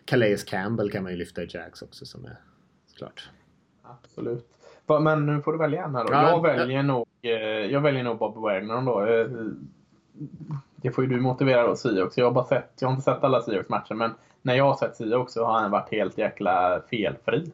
[0.04, 2.37] Calais Campbell kan man ju lyfta i Jacks också som är
[2.87, 3.28] såklart.
[3.82, 4.48] Absolut.
[4.88, 6.12] Men nu får du välja en här då.
[6.12, 7.31] Ja, jag, väljer nog, eh,
[7.72, 9.07] jag väljer nog Bob Wagner då.
[9.07, 9.27] Eh,
[10.77, 12.18] Det får ju du motivera då, Seahawks.
[12.18, 14.11] Jag har, bara sett, jag har inte sett alla Seahawks-matcher, men
[14.42, 17.53] när jag har sett Seahawks så har han varit helt jäkla felfri.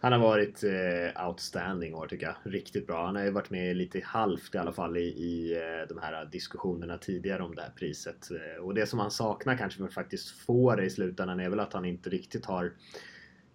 [0.00, 2.52] Han har varit eh, outstanding år tycker jag.
[2.52, 3.06] Riktigt bra.
[3.06, 6.24] Han har ju varit med lite halvt i alla fall i, i eh, de här
[6.24, 8.28] diskussionerna tidigare om det här priset.
[8.60, 11.60] Och det som han saknar kanske för att faktiskt få det i slutändan är väl
[11.60, 12.72] att han inte riktigt har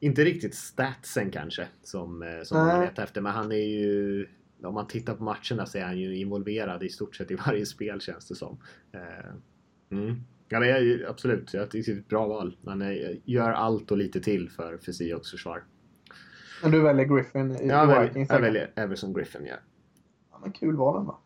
[0.03, 3.21] inte riktigt statsen kanske som, eh, som man vet efter.
[3.21, 4.27] Men han är ju
[4.63, 7.65] om man tittar på matcherna så är han ju involverad i stort sett i varje
[7.65, 8.57] spel känns det som.
[8.91, 10.15] Eh, mm.
[10.49, 12.57] Ja, men jag, absolut, jag tycker det är ett bra val.
[12.65, 15.63] Han är, gör allt och lite till för, för Seahawks försvar.
[16.61, 18.29] Men du väljer Griffin i väljer, Vikings?
[18.29, 19.55] jag väljer Everson Griffin, ja.
[20.31, 21.19] Ja, men kul val ändå.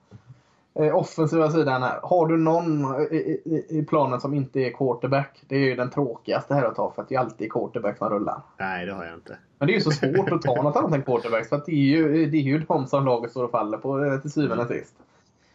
[0.80, 2.00] Eh, offensiva sidan här.
[2.04, 5.44] Har du någon i, i, i planen som inte är quarterback?
[5.48, 8.10] Det är ju den tråkigaste här att ta för att det är alltid quarterback som
[8.10, 8.42] rullar.
[8.58, 9.38] Nej, det har jag inte.
[9.60, 11.72] Men det är ju så svårt att ta något annat än quarterbacks för att det
[11.72, 14.63] är ju, det är ju de som laget står och faller på eh, till syvende
[14.63, 14.96] och sist.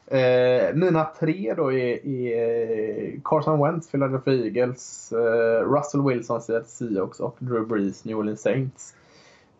[0.07, 7.21] Eh, mina tre då är, är Carson Wentz, Philadelphia Eagles, eh, Russell Wilson, Seattle Seahawks
[7.21, 8.95] och Drew Brees, New Orleans Saints.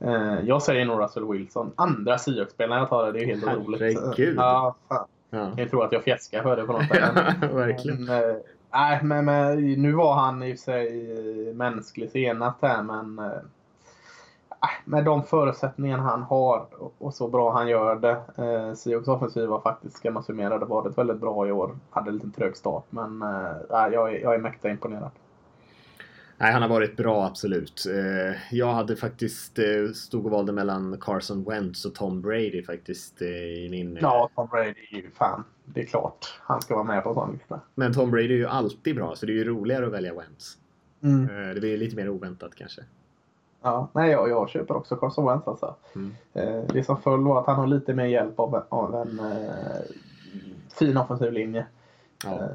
[0.01, 1.73] Eh, jag säger nog Russell Wilson.
[1.77, 3.81] Andra Seahawks-spelare jag tar det, det är helt otroligt.
[3.81, 4.37] Herregud.
[4.37, 5.07] Ja, fan.
[5.35, 7.15] Ja, Jag tror att jag fjäskar för det på något sätt.
[7.53, 8.05] verkligen.
[8.05, 8.41] Men,
[8.73, 13.25] nej, men, men nu var han i och för sig mänsklig senast här, men eh,
[13.27, 16.67] äh, med de förutsättningarna han har
[16.99, 18.21] och, så bra han gör det.
[18.37, 21.77] Eh, Seahawks offensiv var faktiskt, ska man summera det, varit väldigt bra i år.
[21.91, 25.11] Hade en liten trög start, men eh, nej, jag, är, jag är mäkta imponerad.
[26.43, 27.87] Nej, han har varit bra, absolut.
[27.87, 33.23] Eh, Jag hade faktiskt eh, stod och valde mellan Carson Wentz och Tom Brady faktiskt
[33.23, 33.99] eh, i min...
[34.01, 36.39] Ja, Tom Brady är ju fan, det är klart.
[36.41, 37.61] Han ska vara med på en sån lista.
[37.75, 40.59] Men Tom Brady är ju alltid bra, så det är ju roligare att välja Wentz.
[41.03, 41.55] Mm.
[41.55, 42.83] Det blir lite mer oväntat kanske.
[43.63, 45.75] Ja, nej, jag, jag köper också Carson Wentz alltså.
[45.95, 46.13] Mm.
[46.67, 49.21] Det som föll var att han har lite mer hjälp av, en- av en
[50.79, 51.67] fin offensiv linje.
[52.25, 52.49] Ja.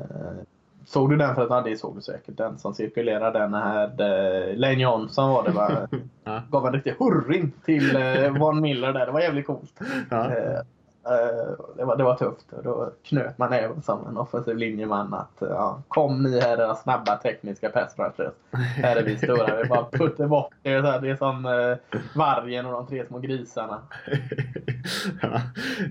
[0.88, 1.36] Såg du den?
[1.36, 2.38] För att ja, det såg du säkert.
[2.38, 3.86] Den som cirkulerade den här.
[3.88, 5.88] Eh, Lane Johnson var det va?
[6.52, 9.06] Gav en riktig hurring till eh, Von Miller där.
[9.06, 9.80] Det var jävligt coolt.
[10.10, 10.26] Ja.
[10.26, 10.58] Eh,
[11.06, 12.45] eh, det, var, det var tufft.
[12.63, 17.17] Då knöt man även som en offensiv linjeman att ja, kom ni här era snabba
[17.17, 18.34] tekniska pass rushers.
[18.52, 19.62] Här är vi stora.
[19.63, 20.82] Vi bara puttar bort det.
[20.82, 23.82] Så här, Det är som eh, vargen och de tre små grisarna.
[25.21, 25.41] ja,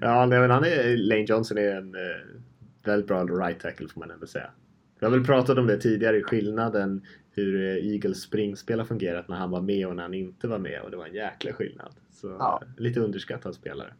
[0.00, 2.40] ja nej, men han är, Lane Johnson är en eh,
[2.84, 4.50] väldigt bra right tackle får man ändå säga.
[4.98, 9.36] Jag har väl pratat om det tidigare, skillnaden hur eh, Eagles springspel har fungerat när
[9.36, 11.92] han var med och när han inte var med och det var en jäkla skillnad.
[12.10, 12.60] Så Ja.
[12.62, 13.92] eh, lite underskattad spelare.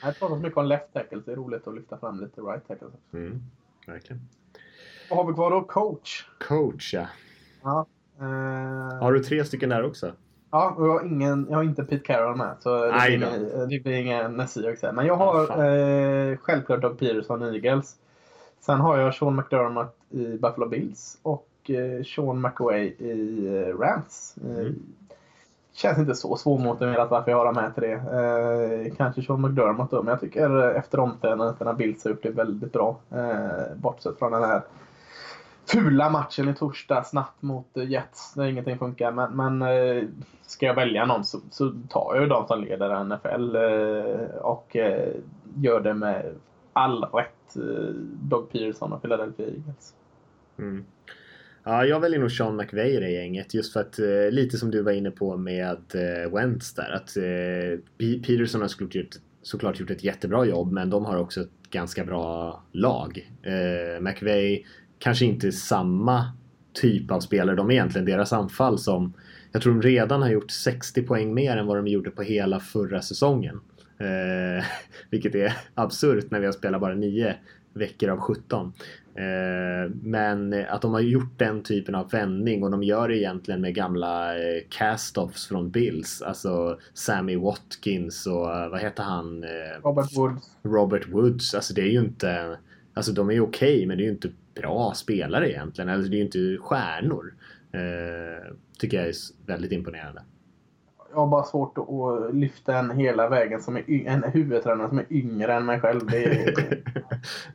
[0.00, 1.24] Jag har pratat mycket om left tackles.
[1.24, 2.92] Det är roligt att lyfta fram lite right tackles.
[3.12, 3.42] Mm,
[3.86, 4.22] verkligen.
[5.10, 5.60] Vad har vi kvar då?
[5.62, 6.24] Coach.
[6.48, 7.06] Coach ja.
[7.62, 7.86] Ja.
[8.20, 10.12] Eh, Har du tre stycken där också?
[10.50, 12.56] Ja, och jag har, ingen, jag har inte Pete Carroll med.
[12.60, 14.92] Så det blir, ingen, det blir här.
[14.92, 15.60] Men jag har fan.
[16.30, 17.96] eh, självklart Doug Peterson Eagles.
[18.60, 24.34] Sen har jag Sean McDermott i Buffalo Bills och eh, Sean McWay i eh, Rams.
[24.44, 24.74] Eh, Mm.
[25.72, 27.92] Känns inte så svårmotiverat varför jag har de här tre.
[27.92, 32.72] Eh, kanske Sean McDermott då, men jag tycker efter omständigheterna Bills har gjort det väldigt
[32.72, 32.96] bra.
[33.10, 34.62] Eh, bortsett från den här
[35.66, 39.12] fula matchen i torsdag snabbt mot Jets där ingenting funkar.
[39.12, 40.04] Men, men eh,
[40.42, 44.76] ska jag välja någon så, så tar jag ju de som leder NFL eh, och
[45.54, 46.34] gör det med
[46.72, 47.54] all rätt.
[48.22, 49.94] Doug Pearson och Philadelphia Eagles.
[50.58, 50.84] Mm.
[51.64, 54.70] Ja, jag väljer nog Sean McVay i det gänget just för att eh, lite som
[54.70, 59.80] du var inne på med eh, Wentz där att eh, Peterson har såklart gjort, såklart
[59.80, 63.30] gjort ett jättebra jobb men de har också ett ganska bra lag.
[63.42, 64.66] Eh, McVay
[64.98, 66.32] kanske inte samma
[66.72, 67.56] typ av spelare.
[67.56, 69.12] De är egentligen deras anfall som
[69.52, 72.60] jag tror de redan har gjort 60 poäng mer än vad de gjorde på hela
[72.60, 73.60] förra säsongen.
[73.98, 74.64] Eh,
[75.10, 77.34] vilket är absurt när vi har spelat bara 9
[77.74, 78.72] veckor av 17.
[79.18, 83.60] Eh, men att de har gjort den typen av vändning och de gör det egentligen
[83.60, 86.22] med gamla eh, cast-offs från Bills.
[86.22, 89.44] Alltså Sammy Watkins och eh, vad heter han?
[89.84, 90.50] Robert Woods.
[90.62, 91.54] Robert Woods.
[91.54, 92.58] Alltså det är ju inte...
[92.94, 95.90] Alltså de är okej okay, men det är ju inte bra spelare egentligen.
[95.90, 97.34] Alltså det är ju inte stjärnor.
[98.78, 99.14] Tycker jag är
[99.46, 100.22] väldigt imponerande.
[101.10, 105.06] Jag har bara svårt att lyfta en hela vägen som är en huvudtränare som är
[105.10, 106.14] yngre än mig själv.
[106.14, 106.54] Är...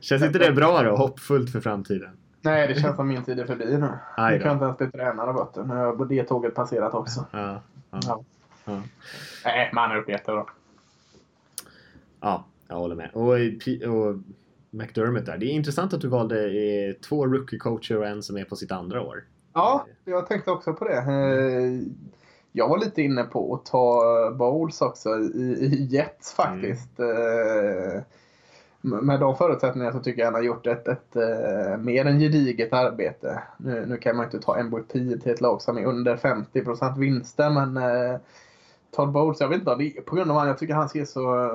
[0.00, 0.96] känns inte det bra då?
[0.96, 2.10] Hoppfullt för framtiden?
[2.40, 3.88] Nej, det känns som min tid är förbi nu.
[4.30, 7.26] Nu kan inte ens bli tränare vet Nu har det tåget passerat också.
[7.30, 8.24] Ja, ja, ja.
[8.64, 8.82] ja.
[9.44, 10.44] Nej, man är uppe jättebra.
[12.20, 13.10] Ja, jag håller med.
[13.12, 13.32] Och,
[13.94, 14.16] och
[14.70, 15.38] McDermott där.
[15.38, 18.72] Det är intressant att du valde eh, två rookie-coacher och en som är på sitt
[18.72, 19.24] andra år.
[19.52, 21.00] Ja, jag tänkte också på det.
[22.54, 26.98] Eh, jag var lite inne på att ta Bowles också i, i Jets faktiskt.
[26.98, 28.04] Mm.
[29.06, 32.72] Med de förutsättningarna så tycker jag han har gjort ett, ett, ett mer än gediget
[32.72, 33.42] arbete.
[33.56, 37.50] Nu, nu, kan man inte ta MVP till ett lag som är under 50% vinster
[37.50, 38.20] men eh,
[38.90, 40.88] Todd Bowles, jag vet inte om det är på grund av att jag tycker han
[40.88, 41.50] ser så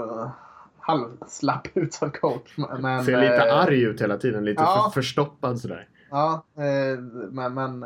[0.80, 2.58] halvslapp ut som coach.
[2.80, 5.88] Men, ser lite eh, arg ut hela tiden, lite ja, för, förstoppad sådär.
[6.10, 7.00] Ja, eh,
[7.32, 7.86] men, men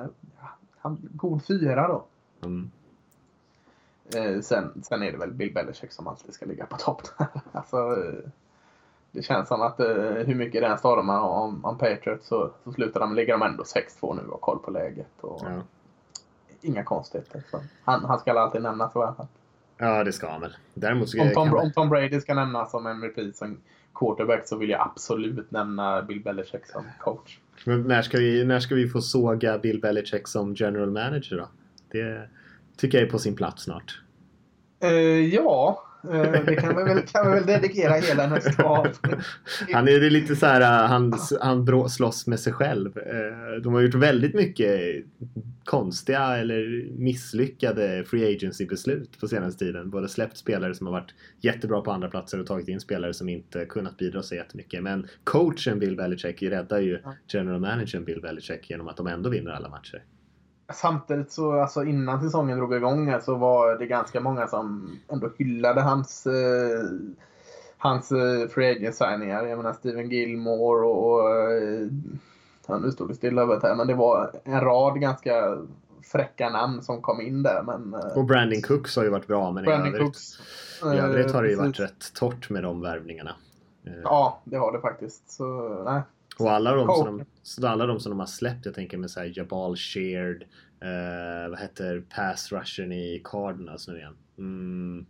[0.78, 2.06] han, god fyra då.
[2.46, 2.72] Mm.
[4.16, 7.02] Eh, sen, sen är det väl Bill Belichick som alltid ska ligga på topp.
[7.52, 7.98] alltså,
[9.12, 9.80] det känns som att
[10.26, 14.16] hur mycket den stormar om, om Patriots så, så slutar de, ligger de ändå 6-2
[14.16, 15.22] nu och koll på läget.
[15.22, 15.62] Och ja.
[16.62, 17.44] Inga konstigheter.
[17.52, 19.28] Så han, han ska alltid nämnas i alla fall.
[19.78, 20.56] Ja, det ska han väl.
[20.74, 23.58] Däremot om, Tom, om Tom Brady ska nämnas som MVP som
[23.94, 27.40] quarterback så vill jag absolut nämna Bill Belichick som coach.
[27.66, 31.48] Men när ska vi, när ska vi få såga Bill Belichick som general manager då?
[31.92, 32.30] Det
[32.78, 34.00] tycker jag är på sin plats snart.
[34.84, 38.88] Uh, ja, uh, det kan vi, väl, kan vi väl dedikera hela nästa av.
[39.74, 42.94] Han är lite så här, uh, han, han slåss med sig själv.
[43.64, 45.06] De har gjort väldigt mycket
[45.64, 49.90] konstiga eller misslyckade free agency beslut på senaste tiden.
[49.90, 53.30] Både släppt spelare som har varit jättebra på andra platser och tagit in spelare som
[53.30, 54.84] inte kunnat bidra så jättemycket.
[54.84, 59.52] Men coachen Bill Belichick räddar ju general managern Bill Belichick genom att de ändå vinner
[59.52, 60.04] alla matcher.
[60.74, 65.82] Samtidigt så, alltså innan säsongen drog igång så var det ganska många som ändå hyllade
[65.82, 66.84] hans eh,
[67.84, 69.46] hans eh, free agent signingar.
[69.46, 71.88] Jag menar Steven Gilmore och, och eh,
[72.68, 75.58] ja, nu stod det stilla över här, men det var en rad ganska
[76.04, 77.64] fräcka namn som kom in där.
[77.64, 80.40] Men, eh, och Brandon Cooks har ju varit bra, men Brandon i övrigt, Cooks,
[80.84, 83.36] i övrigt har det ju varit rätt torrt med de värvningarna.
[84.04, 85.32] Ja, det har det faktiskt.
[85.32, 86.02] Så, nej.
[86.38, 89.12] Och alla de, som de, så alla de som de har släppt, jag tänker med
[89.12, 90.44] så Jabal Sheard,
[90.82, 94.16] eh, vad heter pass rushen i Cardinals nu igen?
[94.38, 95.06] Mm.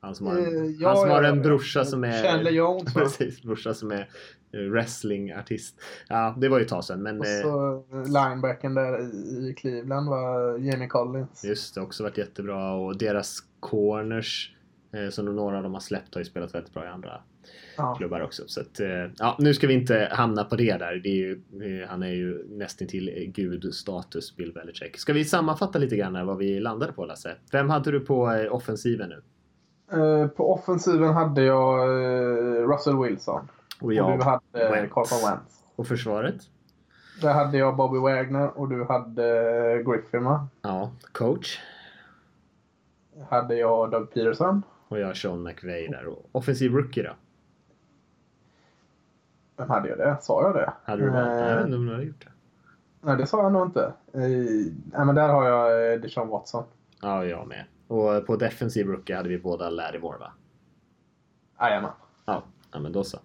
[0.00, 2.22] Han som har en, uh, ja, han som ja, har en ja, brorsa som är...
[2.22, 4.08] Chandler Jones Precis, brorsa som är
[4.52, 5.80] wrestlingartist.
[6.08, 7.02] Ja, det var ju ett tag sedan.
[7.02, 9.00] Men, och så eh, linebacken där
[9.48, 11.44] i Cleveland var Jamie Collins.
[11.44, 12.72] Just det, också varit jättebra.
[12.72, 14.59] Och deras corners eh,
[15.10, 17.20] som några av dem har släppt har ju spelat väldigt bra i andra
[17.76, 17.94] ja.
[17.94, 18.42] klubbar också.
[18.46, 21.00] Så att, eh, ja, nu ska vi inte hamna på det där.
[21.02, 24.98] Det är ju, eh, han är ju nästan till gudstatus, Bill Belichick.
[24.98, 27.34] Ska vi sammanfatta lite grann vad vi landade på, Lasse?
[27.52, 29.22] Vem hade du på eh, offensiven nu?
[30.36, 31.88] På offensiven hade jag
[32.70, 33.48] Russell Wilson.
[33.80, 35.64] Och jag och du hade Carson Wentz.
[35.76, 36.36] Och försvaret?
[37.22, 39.22] Där hade jag Bobby Wagner och du hade
[39.86, 40.48] Griffin va?
[40.62, 41.58] Ja, coach.
[43.28, 44.62] Hade jag Doug Peterson.
[44.90, 46.06] Och jag Sean McVay där.
[46.06, 47.12] Och offensiv rookie då?
[49.56, 50.18] Vem hade jag det?
[50.20, 50.72] Sa jag det?
[50.84, 51.18] Hade du det?
[51.18, 52.32] Eh, jag vet inte om du hade gjort det.
[53.00, 53.92] Nej, det sa jag nog inte.
[54.12, 56.64] Eh, men där har jag eh, Deshaun Watson.
[57.02, 57.64] Ja, jag med.
[57.86, 60.32] Och på defensiv rookie hade vi båda Larry Moore, va?
[61.60, 61.90] Jajamän.
[62.24, 63.18] Ja, ja, men då så.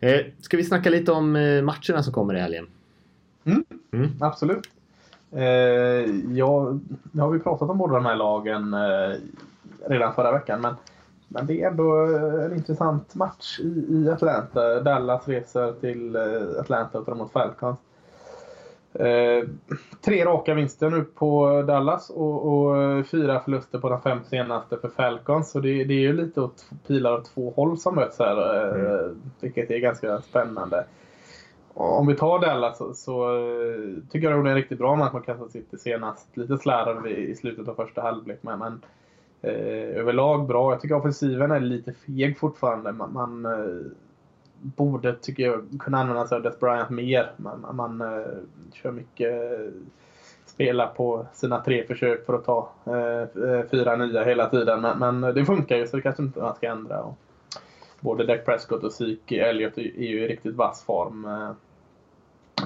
[0.00, 2.66] Eh, ska vi snacka lite om eh, matcherna som kommer i helgen?
[3.44, 4.10] Mm, mm.
[4.20, 4.70] Absolut.
[5.30, 5.42] Eh,
[6.36, 6.78] ja,
[7.12, 9.16] nu har vi pratat om båda de här lagen eh,
[9.88, 10.74] redan förra veckan, men
[11.32, 14.80] men det är ändå eh, en intressant match i, i Atlanta.
[14.80, 17.78] Dallas reser till eh, Atlanta och tar emot Falcons.
[18.94, 19.48] Eh,
[20.04, 24.88] tre raka vinster nu på Dallas och, och, fyra förluster på de fem senaste för
[24.88, 25.50] Falcons.
[25.50, 28.56] Så det, det är ju lite åt pilar åt två håll som möts här.
[28.56, 29.22] Eh, mm.
[29.40, 30.84] Vilket är ganska spännande.
[31.74, 33.28] Om vi tar Dallas så, så
[34.10, 36.36] tycker jag det är en riktigt bra match mot Kansas City senast.
[36.36, 38.38] Lite slarv i, i slutet av första halvlek.
[38.40, 38.78] Men, men eh,
[39.42, 40.72] Eh, överlag bra.
[40.72, 42.92] Jag tycker offensiven är lite feg fortfarande.
[42.92, 43.92] Man, man eh,
[44.62, 47.32] borde, tycker jag, kunna använda sig av Death Bryant mer.
[47.36, 48.26] Man, man eh,
[48.72, 49.66] kör mycket eh,
[50.46, 54.80] spela på sina tre försök för att ta eh, eh, fyra nya hela tiden.
[54.80, 57.02] Men, men, det funkar ju så det kanske inte man ska ändra.
[57.02, 57.18] Och
[58.00, 61.24] både Dak Prescott och Zeke Elliot, är ju i riktigt vass form.
[61.24, 61.50] Eh.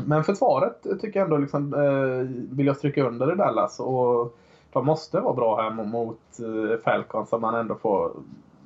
[0.07, 3.81] Men försvaret tycker jag ändå liksom, eh, vill jag stryka under i Dallas.
[3.81, 4.39] Och
[4.77, 8.11] de måste vara bra här mot eh, Falcon, så man ändå får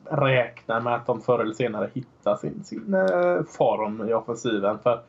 [0.04, 4.78] räkna med att de förr eller senare hittar sin, sin eh, form i offensiven.
[4.78, 5.00] För,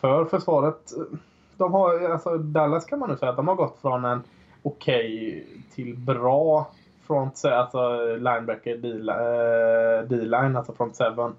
[0.00, 0.92] för försvaret,
[1.56, 4.22] de har, alltså Dallas kan man nu säga att de har gått från en
[4.62, 6.70] okej okay till bra
[7.06, 11.32] front, alltså linebacker eh, D-line, alltså front seven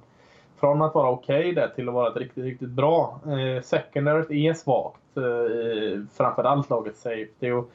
[0.60, 3.19] från att vara okej okay där till att vara ett riktigt, riktigt bra.
[3.25, 5.17] Eh, secondaryt är svagt.
[5.17, 7.51] Eh, framförallt laget safety.
[7.51, 7.71] Och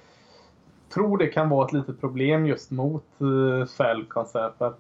[0.91, 4.33] tror det kan vara ett litet problem just mot eh, Falcons.
[4.33, 4.73] För,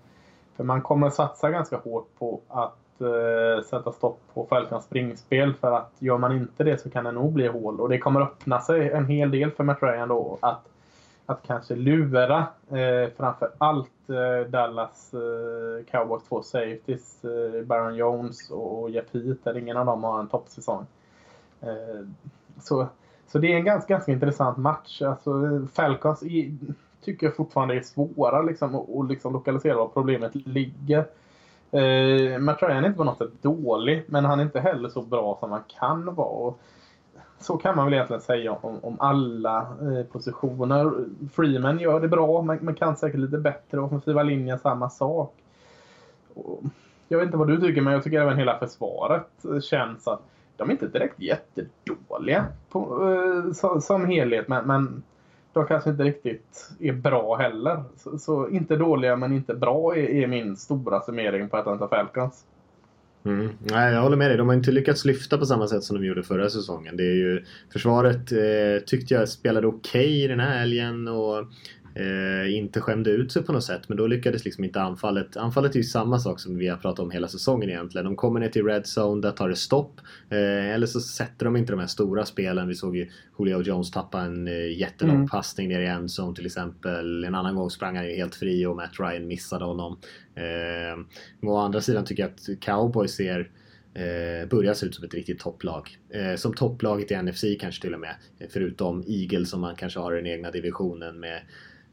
[0.57, 5.55] för man kommer satsa ganska hårt på att eh, sätta stopp på Falcons springspel.
[5.55, 7.81] För att gör man inte det så kan det nog bli hål.
[7.81, 10.39] Och det kommer öppna sig en hel del för Matt Ryan då.
[10.41, 10.71] Att
[11.31, 18.51] att kanske lura eh, framför allt eh, Dallas eh, Cowboys två safeties, eh, Baron Jones
[18.51, 20.87] och Jeff Heath, där ingen av dem har en toppsäsong.
[21.61, 22.07] Eh,
[22.61, 22.89] så,
[23.33, 25.03] så det är en ganska, ganska intressant match.
[25.03, 26.59] Alltså, Falcons i,
[27.05, 31.07] tycker jag fortfarande är svåra liksom, att liksom lokalisera var problemet ligger.
[31.71, 35.03] Eh, Matt Ryan är inte på något sätt dålig, men han är inte heller så
[35.03, 36.29] bra som han kan vara.
[36.29, 36.61] Och
[37.39, 40.93] så kan man väl egentligen säga om, om alla eh, positioner.
[41.33, 43.81] Freeman gör det bra, men men kan säkert lite bättre.
[43.81, 45.35] Offensiva linjen samma sak.
[46.35, 46.63] Och
[47.09, 50.23] jag vet inte vad du tycker, men jag tycker även hela försvaret eh, känns att
[50.61, 55.03] de är inte direkt jättedåliga på, eh, som, som helhet, men, men
[55.53, 57.83] de kanske inte riktigt är bra heller.
[57.97, 62.45] Så, så inte dåliga, men inte bra är, är min stora summering på Atlanta Falcons.
[63.25, 63.49] Mm.
[63.59, 64.37] Nej, jag håller med dig.
[64.37, 66.97] De har inte lyckats lyfta på samma sätt som de gjorde förra säsongen.
[66.97, 71.47] Det är ju, försvaret eh, tyckte jag spelade okej okay den här helgen och
[71.95, 73.89] eh, inte skämde ut sig på något sätt.
[73.89, 75.37] Men då lyckades liksom inte anfallet.
[75.37, 78.05] Anfallet är ju samma sak som vi har pratat om hela säsongen egentligen.
[78.05, 80.01] De kommer ner till Red Zone, där tar det stopp.
[80.31, 82.69] Eh, eller så sätter de inte de här stora spelen.
[82.69, 85.29] Vi såg ju Julio Jones tappa en eh, jättelång mm.
[85.29, 87.25] passning ner i en zone till exempel.
[87.25, 89.99] En annan gång sprang han ju helt fri och Matt Ryan missade honom.
[90.35, 93.51] Eh, å andra sidan tycker jag att Cowboys ser
[93.95, 95.99] eh, börjar se ut som ett riktigt topplag.
[96.11, 98.15] Eh, som topplaget i NFC kanske till och med.
[98.51, 101.41] Förutom Eagles som man kanske har i den egna divisionen med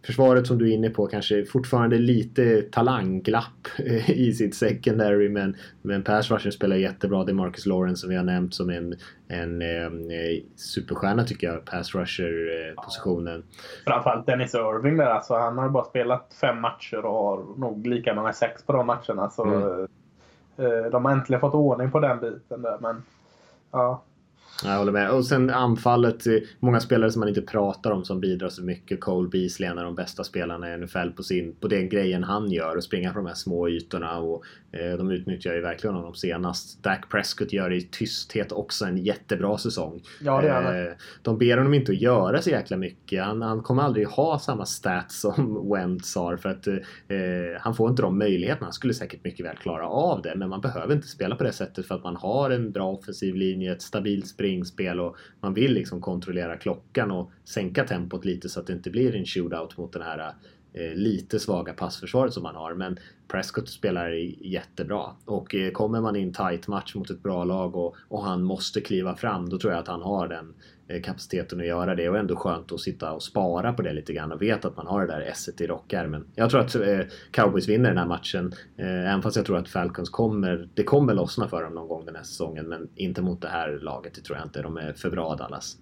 [0.07, 6.03] Försvaret som du är inne på kanske fortfarande lite talangglapp i sitt secondary men, men
[6.03, 7.23] pass rusher spelar jättebra.
[7.23, 8.95] Det är Marcus Lawrence som vi har nämnt som en,
[9.27, 13.43] en eh, superstjärna tycker jag, pass rusher-positionen.
[13.85, 13.91] Ja.
[13.91, 15.33] Framförallt Dennis Irving där alltså.
[15.33, 19.29] Han har bara spelat fem matcher och har nog lika många sex på de matcherna.
[19.29, 19.87] Så, mm.
[20.57, 22.77] eh, de har äntligen fått ordning på den biten där.
[22.79, 23.03] Men,
[23.71, 24.03] ja,
[24.63, 25.11] jag håller med.
[25.11, 26.27] Och sen anfallet.
[26.27, 29.01] Eh, många spelare som man inte pratar om som bidrar så mycket.
[29.01, 32.51] Cole Beasley, en av de bästa spelarna i NFL på, sin, på den grejen han
[32.51, 32.75] gör.
[32.75, 34.17] Och springa på de här små ytorna.
[34.17, 36.83] Och, de utnyttjar ju verkligen honom senast.
[36.83, 40.01] Dak Prescott gör i tysthet också en jättebra säsong.
[40.21, 43.23] Ja, det är eh, De ber honom inte att göra så jäkla mycket.
[43.23, 46.37] Han, han kommer aldrig ha samma stats som Wentz har.
[46.37, 46.77] För att eh,
[47.59, 48.65] han får inte de möjligheterna.
[48.65, 50.33] Han skulle säkert mycket väl klara av det.
[50.35, 53.35] Men man behöver inte spela på det sättet för att man har en bra offensiv
[53.35, 58.49] linje, ett stabilt spring springspel och man vill liksom kontrollera klockan och sänka tempot lite
[58.49, 60.33] så att det inte blir en shootout mot den här eh,
[60.79, 62.73] Eh, lite svaga passförsvaret som man har.
[62.73, 64.09] Men Prescott spelar
[64.45, 68.23] jättebra och eh, kommer man i en tight match mot ett bra lag och, och
[68.23, 70.53] han måste kliva fram då tror jag att han har den
[70.87, 74.13] eh, kapaciteten att göra det och ändå skönt att sitta och spara på det lite
[74.13, 76.25] grann och veta att man har det där esset i rockärmen.
[76.35, 76.75] Jag tror att
[77.31, 81.47] Cowboys vinner den här matchen även fast jag tror att Falcons kommer, det kommer lossna
[81.47, 84.37] för dem någon gång den här säsongen men inte mot det här laget, det tror
[84.37, 84.61] jag inte.
[84.61, 85.77] De är för bra Dallas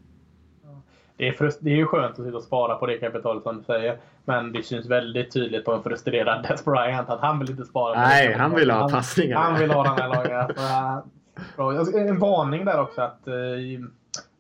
[1.18, 3.64] det är, det är ju skönt att sitta och spara på det kapitalet som du
[3.64, 3.98] säger.
[4.26, 8.00] Men det syns väldigt tydligt på en frustrerad Des Bryant att han vill inte spara.
[8.00, 9.38] Nej, han vill ha passningar.
[9.38, 10.58] Han, vill ha den här laget.
[11.58, 13.88] Alltså, en varning där också att uh,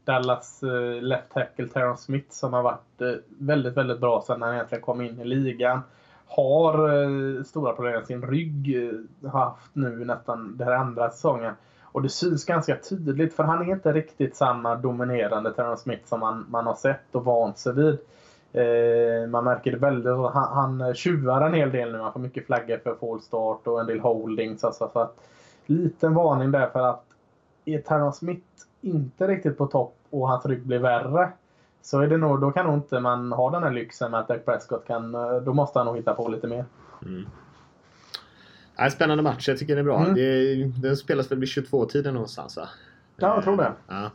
[0.05, 4.81] Dallas uh, left tackle Terrence Smith som har varit väldigt, väldigt bra sedan han egentligen
[4.81, 5.81] kom in i ligan.
[6.27, 8.77] Har stora problem med sin rygg.
[9.31, 11.53] haft nu nästan den här andra säsongen.
[11.95, 16.19] Och det syns ganska tydligt för han är inte riktigt samma dominerande Terrence Smith som
[16.19, 17.97] man, man har sett och vant sig vid.
[18.53, 20.13] Eh, man märker det väldigt.
[20.13, 21.97] Han, han tjuvar en hel del nu.
[21.97, 24.63] Han får mycket flaggor för full start och en del holdings.
[24.63, 25.15] Alltså, så att,
[25.65, 27.03] liten varning där för att
[27.65, 28.47] är Terrence Smith
[28.81, 31.31] inte riktigt på topp och hans rygg blir värre
[31.81, 34.27] så är det nog, då kan nog inte man ha den här lyxen med att
[34.27, 35.15] Dak Prescott kan...
[35.15, 36.65] Eh, då måste han nog hitta på lite mer.
[37.05, 37.25] Mm.
[38.77, 39.47] Ja, spännande match.
[39.47, 39.99] Jag tycker den är bra.
[39.99, 40.15] Mm.
[40.15, 40.55] Det,
[40.87, 42.69] den spelas väl vid 22-tiden någonstans va?
[43.17, 43.73] Ja, jag tror det.
[43.87, 44.11] Ja.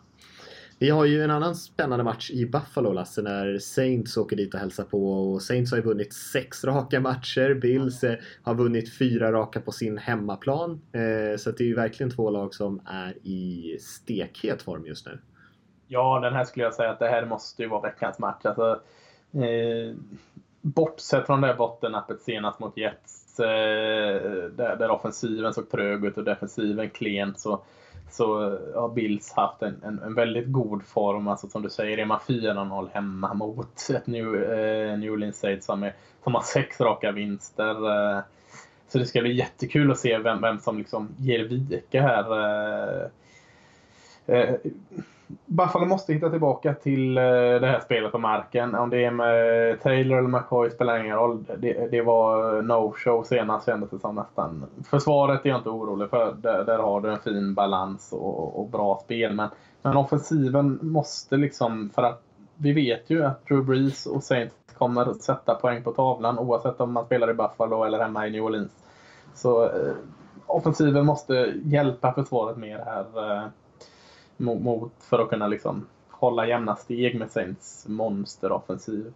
[0.79, 4.61] Vi har ju en annan spännande match i Buffalo, Lasse, när Saints åker dit och
[4.61, 5.13] hälsar på.
[5.13, 7.55] Och Saints har ju vunnit sex raka matcher.
[7.55, 10.81] Bills eh, har vunnit fyra raka på sin hemmaplan.
[10.93, 15.19] Eh, så det är ju verkligen två lag som är i stekhet form just nu.
[15.89, 18.45] Ja, den här skulle jag säga att det här måste ju vara veckans match.
[18.45, 18.81] Alltså,
[19.35, 19.97] eh,
[20.61, 23.47] bortsett från det bottennappet senast mot Jets, Eh,
[24.57, 27.63] där, där offensiven såg trög ut och defensiven klent, så
[28.11, 31.29] så har Bills haft en, en, en, väldigt god form.
[31.29, 35.67] Alltså som du säger, är man 4-0 hemma mot ett New, eh, New Orleans Saints
[35.67, 37.91] som, är, som har sex raka vinster.
[38.17, 38.23] Eh.
[38.89, 42.39] Så det ska bli jättekul att se vem, vem som liksom ger vika här.
[42.97, 43.07] Eh,
[44.27, 44.55] eh
[45.47, 47.23] Buffalo måste hitta tillbaka till eh,
[47.61, 48.75] det här spelet på marken.
[48.75, 51.45] Om det är med Taylor eller McCoy spelar ingen roll.
[51.59, 54.67] Det, det var no-show senast kändes det som nästan.
[54.91, 56.35] Försvaret är jag inte orolig för.
[56.43, 59.35] Där, där har du en fin balans och, och bra spel.
[59.35, 59.49] Men,
[59.83, 62.23] men offensiven måste liksom, för att
[62.57, 66.93] vi vet ju att Drew Brees och Saints kommer sätta poäng på tavlan oavsett om
[66.93, 68.73] man spelar i Buffalo eller hemma i New Orleans.
[69.35, 69.95] Så eh,
[70.47, 73.33] offensiven måste hjälpa försvaret mer här.
[73.33, 73.43] Eh,
[74.41, 79.13] mot, för att kunna liksom hålla jämna steg med Saints monsteroffensiv.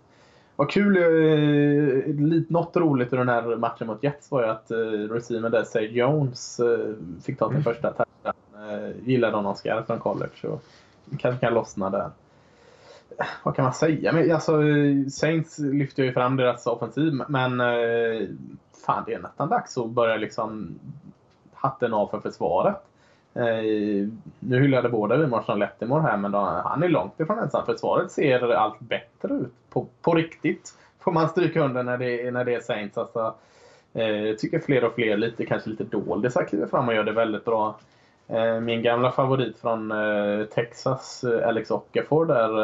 [0.56, 2.14] Vad kul, eh,
[2.48, 4.76] något roligt i den här matchen mot Jets var ju att eh,
[5.14, 6.94] receiver där, Say Jones, eh,
[7.24, 7.64] fick ta sin mm.
[7.64, 8.70] första touchdown.
[8.70, 10.32] Eh, gillade honom skarpt från college.
[10.40, 10.58] Så
[11.18, 12.10] kanske kan lossna där.
[13.42, 14.12] Vad kan man säga?
[14.12, 14.52] Men, alltså,
[15.10, 18.28] Saints lyfter ju fram deras offensiv, men eh,
[18.86, 20.78] fan det är nästan dags att börja liksom
[21.52, 22.76] hatten av för försvaret.
[23.34, 24.08] Eh,
[24.40, 27.66] nu hyllade båda vi Marshall Lettimor här, men då, han är långt ifrån ensam.
[27.66, 29.52] Försvaret ser allt bättre ut.
[29.70, 32.98] På, på riktigt, får man stryka under när det, när det är Saints.
[32.98, 33.34] Alltså,
[33.94, 37.12] eh, jag tycker fler och fler, lite, kanske lite doldisar, kliver fram och gör det
[37.12, 37.76] väldigt bra.
[38.28, 42.58] Eh, min gamla favorit från eh, Texas, eh, Alex Ockerford, där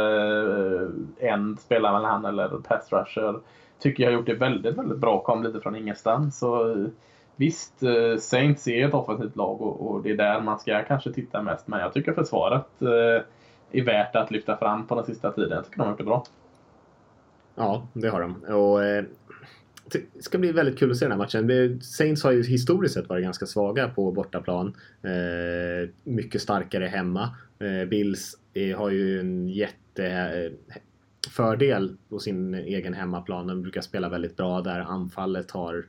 [0.82, 3.40] eh, en spelar väl han eller pass rusher,
[3.78, 5.22] tycker jag har gjort det väldigt, väldigt bra.
[5.22, 6.42] Kom lite från ingenstans.
[6.42, 6.86] Och, eh,
[7.40, 11.12] Visst, eh, Saints är ett offensivt lag och, och, det är där man ska kanske
[11.12, 11.68] titta mest.
[11.68, 13.22] Men jag tycker försvaret eh,
[13.72, 15.50] är värt att lyfta fram på den sista tiden.
[15.50, 16.24] Jag tycker de har gjort det bra.
[17.54, 18.44] Ja, det har de.
[18.54, 19.04] Och, eh,
[19.92, 21.80] det ska bli väldigt kul att se den här matchen.
[21.82, 24.74] Saints har ju historiskt sett varit ganska svaga på bortaplan.
[25.02, 27.36] Eh, mycket starkare hemma.
[27.58, 33.46] Eh, Bills är, har ju en jättefördel eh, på sin egen hemmaplan.
[33.46, 34.80] De brukar spela väldigt bra där.
[34.80, 35.84] Anfallet har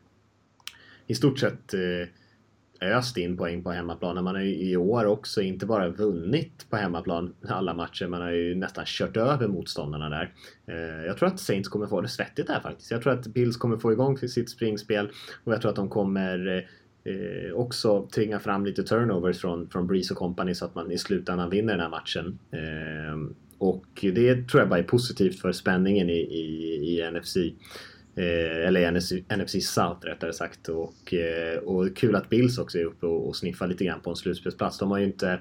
[1.11, 4.23] i stort sett eh, öst in poäng på hemmaplan.
[4.23, 8.31] Man har ju i år också inte bara vunnit på hemmaplan alla matcher, man har
[8.31, 10.33] ju nästan kört över motståndarna där.
[10.67, 12.91] Eh, jag tror att Saints kommer få det svettigt här faktiskt.
[12.91, 15.09] Jag tror att Bills kommer få igång sitt springspel
[15.43, 16.67] och jag tror att de kommer
[17.03, 20.97] eh, också tvinga fram lite turnovers från, från Breeze och company så att man i
[20.97, 22.39] slutändan vinner den här matchen.
[22.51, 27.37] Eh, och det tror jag bara är positivt för spänningen i, i, i NFC.
[28.15, 30.69] Eh, eller NFC, NFC South rättare sagt.
[30.69, 34.09] Och, eh, och kul att Bills också är uppe och, och sniffar lite grann på
[34.09, 34.77] en slutspelsplats.
[34.77, 35.39] De har ju inte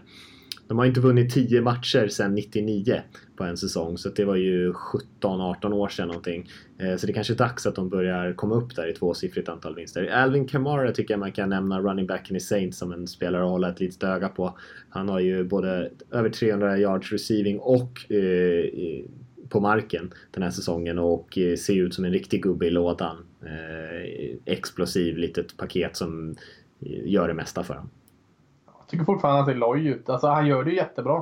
[0.71, 3.03] de har inte vunnit 10 matcher sedan 99
[3.37, 6.49] på en säsong så det var ju 17-18 år sedan någonting.
[6.79, 9.75] Eh, så det kanske är dags att de börjar komma upp där i tvåsiffrigt antal
[9.75, 10.07] vinster.
[10.07, 13.51] Alvin Kamara tycker jag man kan nämna running backen i Saints som en spelare att
[13.51, 14.59] hålla ett litet öga på.
[14.91, 18.65] Han har ju både över 300 yards receiving och eh,
[19.51, 23.17] på marken den här säsongen och eh, ser ut som en riktig gubbe i lådan.
[23.43, 26.37] Eh, explosiv litet paket som
[27.05, 27.91] gör det mesta för honom.
[28.67, 30.09] Jag tycker fortfarande att han ser loj ut.
[30.09, 31.17] Alltså han gör det jättebra.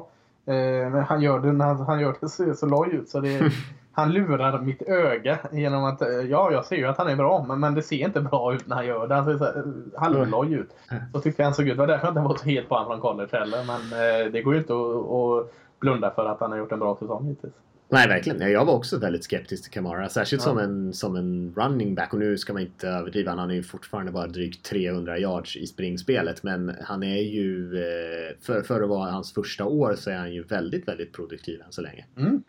[0.46, 3.08] Eh, men han gör det han gör det så, så loj ut.
[3.08, 3.52] Så det,
[3.92, 7.60] han lurar mitt öga genom att, ja jag ser ju att han är bra men,
[7.60, 9.14] men det ser inte bra ut när han gör det.
[9.14, 9.62] Han ser så
[9.98, 10.70] halvloj ut.
[11.12, 11.76] Så tyckte jag han såg ut.
[11.76, 13.64] Det var därför jag inte var så helt på honom från college heller.
[13.66, 16.78] Men eh, det går ju inte att, att blunda för att han har gjort en
[16.78, 17.54] bra säsong hittills.
[17.90, 18.50] Nej, verkligen.
[18.50, 20.08] Jag var också väldigt skeptisk till Kamara.
[20.08, 20.48] Särskilt ja.
[20.48, 22.12] som, en, som en running back.
[22.12, 23.30] Och nu ska man inte överdriva.
[23.30, 26.42] Han har ju fortfarande bara drygt 300 yards i springspelet.
[26.42, 27.78] Men han är ju...
[27.78, 31.60] Eh, för, för att vara hans första år så är han ju väldigt, väldigt produktiv
[31.60, 32.04] än så länge.
[32.16, 32.42] Mm.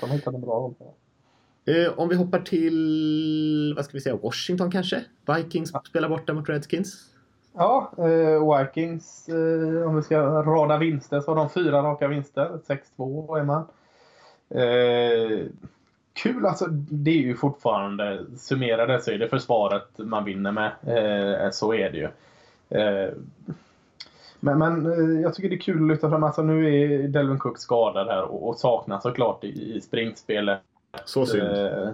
[0.00, 0.74] Han en bra roll
[1.64, 5.04] eh, Om vi hoppar till, vad ska vi säga, Washington kanske?
[5.36, 5.82] Vikings ja.
[5.88, 7.10] spelar borta mot Redskins.
[7.54, 12.58] Ja, eh, Vikings, eh, om vi ska rada vinster så har de fyra raka vinster.
[12.96, 13.66] 6-2 är man.
[14.50, 15.46] Eh,
[16.12, 16.66] kul alltså.
[16.70, 20.70] Det är ju fortfarande, summera det så är det försvaret man vinner med.
[20.86, 22.08] Eh, så är det ju.
[22.80, 23.12] Eh,
[24.40, 27.38] men, men eh, jag tycker det är kul att lyfta fram, alltså nu är Delvin
[27.38, 30.60] Cook skadad här och, och saknas såklart i, i springspelet.
[31.04, 31.50] Så synd.
[31.50, 31.88] Eh,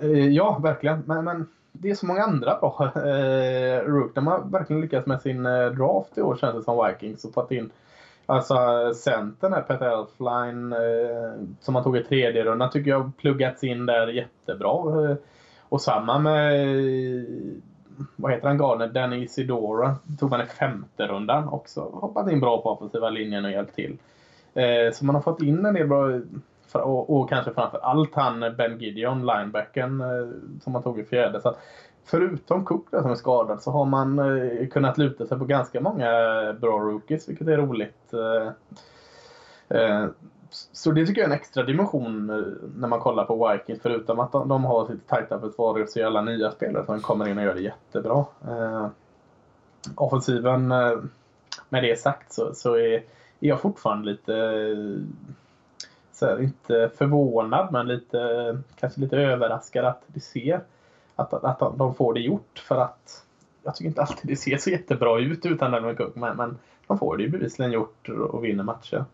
[0.00, 1.02] eh, ja, verkligen.
[1.06, 4.14] Men, men det är så många andra bra eh, Rook.
[4.14, 7.50] De har verkligen lyckats med sin draft i år känns det som Vikings och fått
[7.50, 7.70] in
[8.30, 8.54] Alltså
[8.94, 13.64] centern här, Peter Elfline eh, som han tog i tredje rundan tycker jag har pluggats
[13.64, 15.04] in där jättebra.
[15.10, 15.16] Eh,
[15.68, 17.24] och samma med eh,
[18.16, 18.88] vad heter han, Gardner?
[18.88, 21.80] Danny Isidora tog man i femte rundan också.
[21.80, 23.98] Hoppat in bra på offensiva linjen och hjälpt till.
[24.92, 26.20] Så man har fått in en del bra
[26.72, 30.02] och, och kanske framför allt han Ben Gideon, linebacken,
[30.62, 31.40] som man tog i fjärde.
[31.40, 31.56] Så
[32.04, 35.80] förutom Cook där som är skadad så har man eh, kunnat luta sig på ganska
[35.80, 36.06] många
[36.60, 38.14] bra rookies, vilket är roligt.
[38.14, 38.52] Eh,
[39.80, 40.06] eh,
[40.50, 43.82] så det tycker jag är en extra dimension eh, när man kollar på Vikings.
[43.82, 47.28] Förutom att de, de har sitt tajta försvar så är alla nya spelare som kommer
[47.28, 48.24] in och gör det jättebra.
[48.48, 48.88] Eh,
[49.94, 50.98] offensiven, eh,
[51.68, 53.02] med det sagt så, så är, är
[53.40, 55.02] jag fortfarande lite eh,
[56.12, 60.60] så här, inte förvånad men lite, kanske lite överraskad att det ser
[61.20, 62.58] att, att de får det gjort.
[62.68, 63.24] För att
[63.62, 66.14] jag tycker inte alltid det ser så jättebra ut utan Dalvin Cook.
[66.14, 69.04] Men, men de får det ju bevisligen gjort och vinner matcher.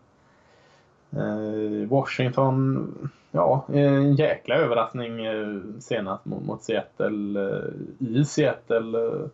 [1.11, 7.61] Eh, Washington, ja, eh, en jäkla överraskning eh, senast mot, Seattle.
[7.99, 9.29] I Seattle.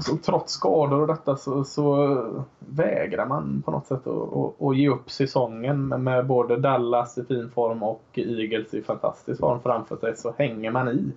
[0.00, 4.88] Så trots skador och detta så, så vägrar man på något sätt att, att, ge
[4.88, 10.16] upp säsongen med både Dallas i fin form och Eagles i fantastisk form framför sig
[10.16, 11.12] så hänger man i.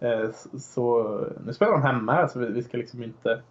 [0.00, 3.42] Eh, så, nu spelar de hemma här så vi, vi ska liksom inte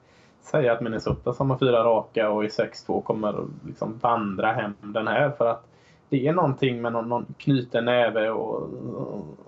[0.42, 5.08] säga att Minnesota som har fyra raka och i 6-2 kommer liksom vandra hem den
[5.08, 5.64] här för att
[6.10, 8.70] det är någonting med någon, någon knuten näve och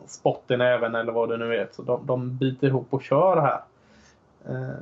[0.08, 1.68] spott i näven eller vad det nu är.
[1.72, 3.62] Så de, de biter ihop och kör här.
[4.45, 4.76] Eh,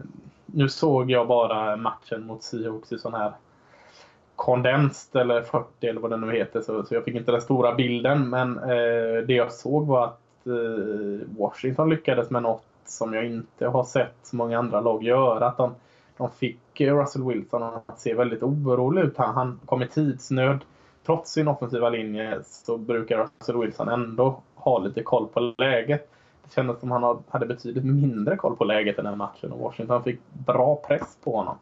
[0.46, 3.32] nu såg jag bara matchen mot Seahawks i sån här
[4.36, 7.76] kondenst eller 40 eller vad det nu heter så, så jag fick inte den stora
[7.76, 13.26] bilden men eh, det jag såg var att Eh, Washington lyckades med något som jag
[13.26, 15.48] inte har sett så många andra lag göra.
[15.48, 15.76] Att de,
[16.18, 19.18] de fick eh, Russell Wilson att se väldigt orolig ut.
[19.18, 20.60] Han, han kom i tidsnöd.
[21.06, 26.10] Trots sin offensiva linje så brukar Russell Wilson ändå ha lite koll på läget.
[26.44, 29.60] Det kändes som han hade betydligt mindre koll på läget i den här matchen och
[29.60, 31.58] Washington fick bra press på honom.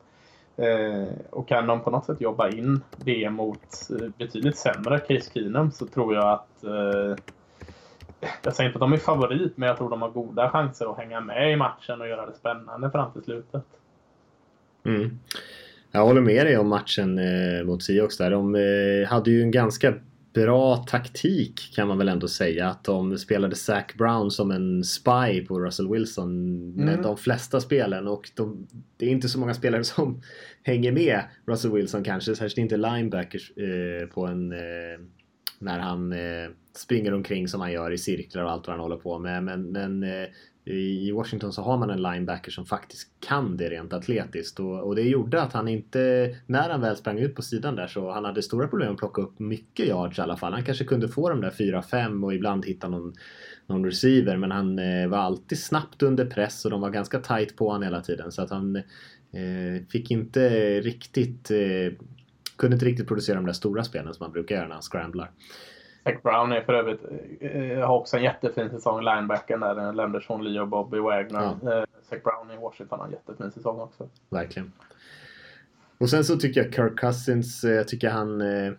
[0.57, 5.31] Eh, och kan de på något sätt jobba in det mot eh, betydligt sämre Case
[5.33, 7.15] Keenum så tror jag att eh,
[8.43, 10.97] jag säger inte att de är favorit, men jag tror de har goda chanser att
[10.97, 13.63] hänga med i matchen och göra det spännande fram till slutet.
[14.85, 15.19] Mm.
[15.91, 18.31] Jag håller med dig om matchen eh, mot Seahawks där.
[18.31, 19.93] De eh, hade ju en ganska
[20.35, 22.69] bra taktik kan man väl ändå säga.
[22.69, 26.29] Att de spelade Zac Brown som en spy på Russell Wilson
[26.79, 27.01] mm.
[27.01, 28.07] de flesta spelen.
[28.07, 28.67] Och de,
[28.97, 30.21] det är inte så många spelare som
[30.63, 32.35] hänger med Russell Wilson kanske.
[32.35, 34.99] Särskilt inte linebackers eh, på en eh,
[35.65, 38.97] när han eh, springer omkring som han gör i cirklar och allt vad han håller
[38.97, 39.43] på med.
[39.43, 40.27] Men, men eh,
[40.67, 44.95] i Washington så har man en linebacker som faktiskt kan det rent atletiskt och, och,
[44.95, 48.25] det gjorde att han inte, när han väl sprang ut på sidan där så han
[48.25, 50.53] hade stora problem att plocka upp mycket yards i alla fall.
[50.53, 53.13] Han kanske kunde få de där 4-5 och ibland hitta någon,
[53.67, 57.55] någon receiver men han eh, var alltid snabbt under press och de var ganska tight
[57.55, 60.49] på honom hela tiden så att han eh, fick inte
[60.81, 61.93] riktigt eh,
[62.57, 65.31] kunde inte riktigt producera de där stora spelen som man brukar göra när han scramblar.
[66.03, 67.01] Zach Brown är för övrigt,
[67.39, 69.93] eh, har också en jättefin säsong, linebacken där.
[69.93, 71.57] Lämnar Sean Lee och Bobby Wagner.
[71.61, 71.79] Ja.
[72.11, 74.09] Eh, Brown i Washington har en jättefin säsong också.
[74.29, 74.71] Verkligen.
[75.97, 78.73] Och sen så tycker jag Kirk Cousins, eh, jag tycker han eh,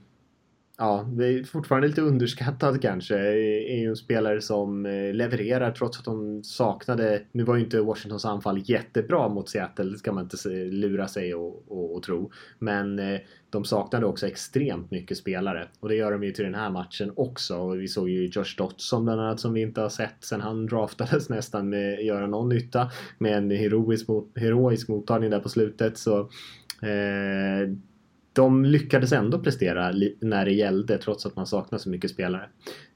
[0.79, 3.19] ja, det är fortfarande lite underskattad kanske.
[3.19, 7.23] Är ju en spelare som eh, levererar trots att de saknade...
[7.33, 11.35] Nu var ju inte Washingtons anfall jättebra mot Seattle, det ska man inte lura sig
[11.35, 12.31] och, och, och tro.
[12.59, 13.21] Men eh,
[13.51, 17.13] de saknade också extremt mycket spelare och det gör de ju till den här matchen
[17.17, 17.57] också.
[17.57, 20.67] Och vi såg ju Josh Dotson bland annat som vi inte har sett sen han
[20.67, 25.99] draftades nästan med göra någon nytta med en heroisk, mot, heroisk mottagning där på slutet.
[25.99, 26.21] Så
[26.83, 27.77] eh,
[28.37, 32.49] de lyckades ändå prestera när det gällde trots att man saknar så mycket spelare.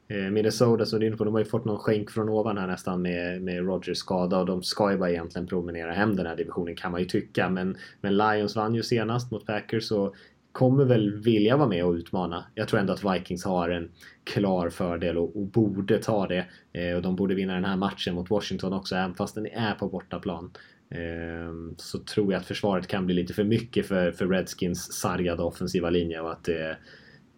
[0.08, 2.58] Eh, Minnesota som du är inne på, de har ju fått någon skänk från ovan
[2.58, 6.26] här nästan med, med Rogers skada och de ska ju bara egentligen promenera hem den
[6.26, 7.48] här divisionen kan man ju tycka.
[7.48, 10.14] Men, men Lions vann ju senast mot Packers och
[10.52, 12.44] kommer väl vilja vara med och utmana.
[12.54, 13.90] Jag tror ändå att Vikings har en
[14.24, 16.46] klar fördel och, och borde ta det.
[16.72, 19.74] Eh, och de borde vinna den här matchen mot Washington också även fast den är
[19.74, 20.50] på bortaplan.
[20.90, 25.42] Ehm, så tror jag att försvaret kan bli lite för mycket för, för Redskins sargade
[25.42, 26.76] offensiva linje och att det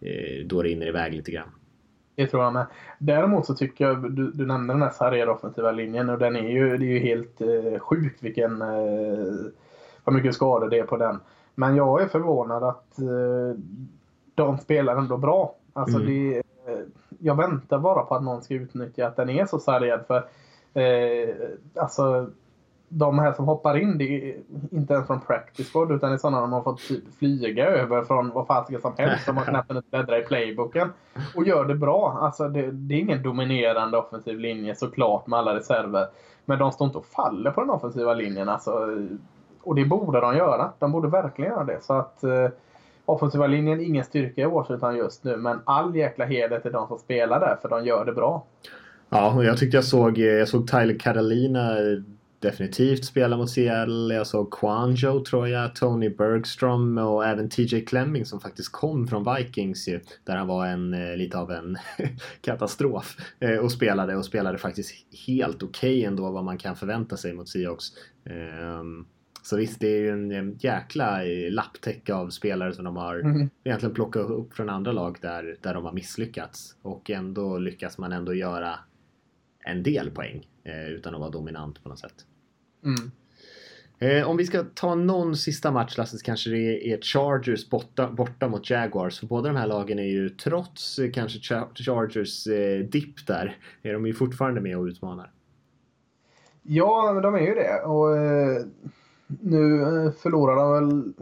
[0.01, 1.49] eh, då rinner iväg lite grann.
[2.15, 2.65] Det tror jag med.
[2.99, 6.49] Däremot så tycker jag, du, du nämnde den här sargade offensiva linjen och den är
[6.49, 9.33] ju, det är ju helt eh, sjukt vilken, eh,
[10.03, 11.19] vad mycket skador det är på den.
[11.55, 13.59] Men jag är förvånad att eh,
[14.35, 15.55] de spelar ändå bra.
[15.73, 16.07] Alltså mm.
[16.07, 16.79] det, eh,
[17.19, 20.05] jag väntar bara på att någon ska utnyttja att den är så sargad.
[20.07, 20.17] För
[20.81, 21.35] eh,
[21.75, 22.29] alltså
[22.97, 24.35] de här som hoppar in, det är
[24.71, 28.03] inte ens från practice squad utan det är sådana de har fått typ flyga över
[28.03, 29.25] från vad fasiken som helst.
[29.25, 30.89] De har knappt hunnit bläddra i playbooken.
[31.35, 32.17] Och gör det bra.
[32.21, 36.07] Alltså det, det, är ingen dominerande offensiv linje såklart med alla reserver.
[36.45, 38.49] Men de står inte och faller på den offensiva linjen.
[38.49, 38.71] Alltså,
[39.61, 40.71] och det borde de göra.
[40.79, 41.79] De borde verkligen göra det.
[41.81, 42.49] Så att eh,
[43.05, 45.37] offensiva linjen, ingen styrka i Washington just nu.
[45.37, 48.43] Men all jäkla heder till de som spelar där, för de gör det bra.
[49.09, 52.03] Ja, och jag tyckte jag såg, jag såg Tyler Catalina eh,
[52.43, 54.15] definitivt spela mot Seattle.
[54.15, 59.35] Jag såg Quanjo tror jag, Tony Bergstrom och även TJ Clemming som faktiskt kom från
[59.35, 59.99] Vikings ju.
[60.23, 61.77] Där han var en, eh, lite av en
[62.41, 63.17] katastrof.
[63.39, 64.93] Eh, och spelade och spelade faktiskt
[65.27, 67.85] helt okej okay ändå vad man kan förvänta sig mot Seahawks.
[68.79, 69.07] Um,
[69.43, 73.49] så visst, det är ju en jäkla eh, lapptäcke av spelare som de har mm.
[73.63, 76.75] egentligen plockat upp från andra lag där, där de har misslyckats.
[76.81, 78.79] Och ändå lyckas man ändå göra
[79.65, 82.25] en del poäng eh, utan att vara dominant på något sätt.
[82.83, 83.11] Mm.
[83.99, 88.09] Eh, om vi ska ta någon sista match Lasse så kanske det är Chargers borta,
[88.11, 89.19] borta mot Jaguars.
[89.19, 91.39] För båda de här lagen är ju trots eh, kanske
[91.75, 95.31] Chargers eh, dipp där är de ju fortfarande med och utmanar.
[96.63, 97.81] Ja, de är ju det.
[97.81, 98.65] Och eh,
[99.27, 101.13] nu eh, förlorar de väl...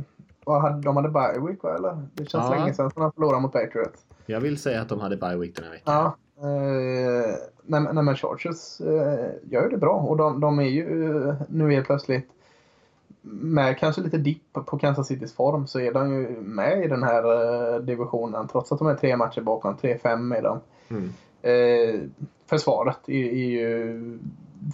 [0.84, 1.76] De hade bye week va?
[1.76, 2.08] Eller?
[2.14, 2.56] Det känns ja.
[2.56, 4.06] länge sedan de förlorade mot Patriots.
[4.26, 5.94] Jag vill säga att de hade bye week den här veckan.
[5.94, 6.18] Ja.
[6.42, 11.36] Eh, nej, nej, men Chargers eh, gör det bra och de, de är ju eh,
[11.50, 12.30] nu helt plötsligt
[13.22, 17.04] med kanske lite dipp på Kansas Citys form så är de ju med i den
[17.04, 17.24] här
[17.74, 19.76] eh, divisionen trots att de är tre matcher bakom.
[19.76, 20.60] 3-5 är de.
[20.90, 21.10] Mm.
[21.42, 22.00] Eh,
[22.46, 24.20] försvaret är, är, ju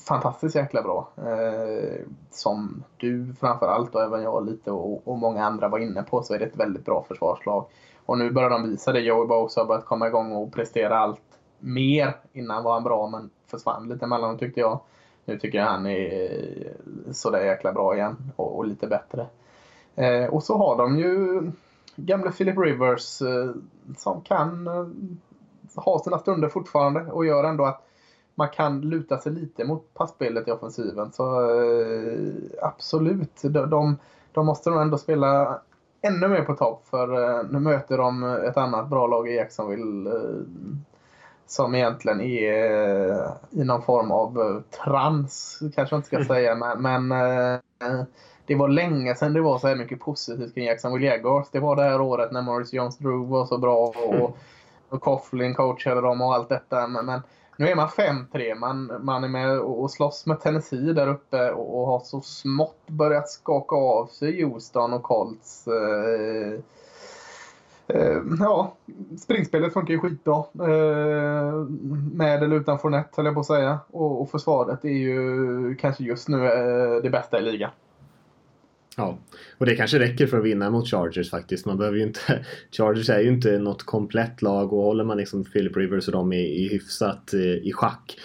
[0.07, 1.09] fantastiskt jäkla bra.
[1.18, 2.01] Eh,
[2.32, 6.34] som du framförallt och även jag lite och, och, många andra var inne på så
[6.34, 7.65] är det ett väldigt bra försvarslag.
[8.05, 8.99] Och nu börjar de visa det.
[8.99, 11.22] Joey Bosa har börjat komma igång och prestera allt
[11.60, 12.16] mer.
[12.34, 14.80] Innan var han bra men försvann lite emellan tyckte jag.
[15.26, 19.28] Nu tycker jag han är eh, sådär jäkla bra igen och, och lite bättre.
[19.95, 21.41] Eh, och så har de ju
[21.95, 23.51] gamle Philip Rivers eh,
[23.97, 24.88] som kan eh,
[25.76, 27.84] ha sina stunder fortfarande och gör ändå att
[28.36, 31.12] man kan luta sig lite mot passspelet i offensiven.
[31.12, 33.97] Så eh, absolut, de, de,
[34.32, 35.62] de måste nog ändå spela
[36.01, 40.10] ännu mer på topp för eh, nu möter de ett annat bra lag i Jacksonville
[40.10, 40.41] eh,
[41.48, 46.28] som egentligen är eh, i någon form av eh, trans, kanske jag inte ska mm.
[46.28, 48.04] säga, men, men eh,
[48.45, 51.48] det var länge sedan det var så här mycket positivt kring Jacksonville Jaguars.
[51.52, 54.32] Det var det här året när Morris Jones-Drew var så bra och, mm.
[54.89, 56.88] och Coughlin coachade dem och allt detta.
[56.88, 57.22] Men, men
[57.58, 58.56] nu är man 5-3.
[58.56, 62.88] Man, man är med och slåss med Tennessee där uppe och, och har så smått
[62.88, 65.68] börjat skaka av sig Houston och Colts.
[65.68, 66.60] Eh,
[67.88, 68.77] Eh, ja,
[69.17, 70.38] springspelet funkar ju skitbra.
[70.53, 71.53] Eh,
[72.13, 73.79] med eller utan Fournette höll jag på att säga.
[73.88, 77.71] Och, och försvaret är ju kanske just nu eh, det bästa i ligan.
[78.97, 79.17] Ja,
[79.57, 81.65] och det kanske räcker för att vinna mot Chargers faktiskt.
[81.65, 82.19] Man behöver ju inte...
[82.71, 86.33] Chargers är ju inte något komplett lag och håller man liksom Philip Rivers och dem
[86.33, 87.33] i, i hyfsat
[87.63, 88.19] i schack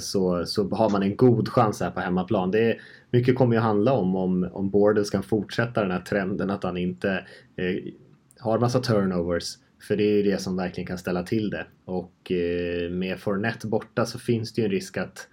[0.00, 2.50] så, så har man en god chans här på hemmaplan.
[2.50, 6.50] Det är, mycket kommer ju handla om om, om Borders kan fortsätta den här trenden
[6.50, 7.24] att han inte
[8.44, 9.58] har massa turnovers.
[9.88, 11.66] För det är ju det som verkligen kan ställa till det.
[11.84, 15.28] Och eh, med Fournette borta så finns det ju en risk att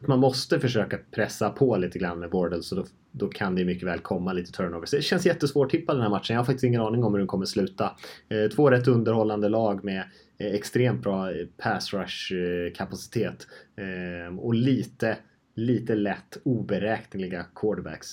[0.00, 3.88] man måste försöka pressa på lite grann med Bortles så då, då, kan det mycket
[3.88, 4.90] väl komma lite turnovers.
[4.90, 6.34] Det känns jättesvårt tippa den här matchen.
[6.34, 7.96] Jag har faktiskt ingen aning om hur den kommer sluta.
[8.28, 10.04] Eh, två rätt underhållande lag med
[10.38, 13.46] eh, extremt bra eh, pass rush-kapacitet.
[13.76, 15.16] Eh, eh, och lite,
[15.54, 18.08] lite lätt oberäkneliga quarterbacks.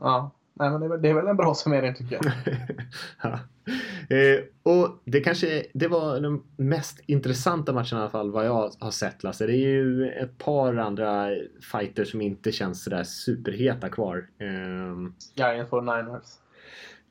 [0.00, 2.32] Ja, Nej, men det är, väl, det är väl en bra summering tycker jag.
[3.22, 3.38] ja.
[4.16, 8.70] eh, och det kanske det var den mest intressanta matchen i alla fall vad jag
[8.80, 9.46] har sett Lasse.
[9.46, 11.28] Det är ju ett par andra
[11.72, 14.28] fighter som inte känns sådär superheta kvar.
[14.38, 16.41] Eh, Giants 49ers.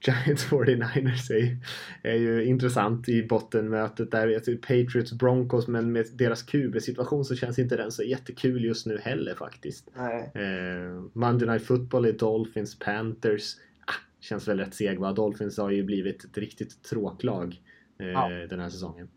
[0.02, 1.58] Giants 49ers är,
[2.04, 4.56] är ju intressant i bottenmötet där.
[4.56, 9.36] Patriots Broncos men med deras QB-situation så känns inte den så jättekul just nu heller
[9.36, 9.92] faktiskt.
[9.96, 13.56] Eh, Monday Night Football är Dolphins Panthers.
[13.86, 15.14] Ah, känns väl rätt seg va?
[15.14, 17.62] Dolphins har ju blivit ett riktigt tråklag
[18.00, 18.30] eh, ja.
[18.50, 19.08] den här säsongen.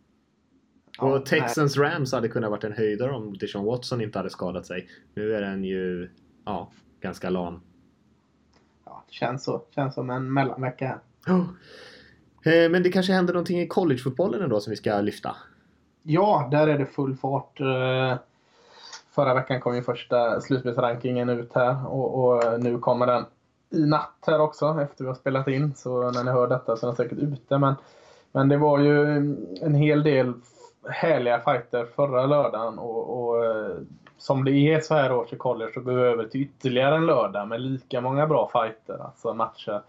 [0.98, 1.88] Ja, och Texans nej.
[1.88, 4.88] Rams hade kunnat varit en höjdare om Deshaun Watson inte hade skadat sig.
[5.14, 6.10] Nu är den ju
[6.44, 7.60] ja, ganska lam
[9.14, 9.62] känns så.
[9.74, 10.98] Känns som en mellanvecka här.
[11.34, 11.44] Oh.
[12.70, 15.36] Men det kanske händer någonting i collegefotbollen ändå som vi ska lyfta?
[16.02, 17.60] Ja, där är det full fart.
[17.60, 18.18] Eh,
[19.14, 23.24] förra veckan kom ju första slutspelsrankingen ut här och, och, nu kommer den
[23.70, 25.74] i natt här också efter vi har spelat in.
[25.74, 27.58] Så när ni hör detta så är den säkert ute.
[27.58, 27.74] Men,
[28.32, 29.16] men det var ju
[29.62, 30.32] en hel del
[30.88, 33.44] härliga fighter förra lördagen och, och
[34.18, 37.06] som det är så här års i college så går vi över till ytterligare en
[37.06, 39.82] lördag med lika många bra fighter, alltså matcher.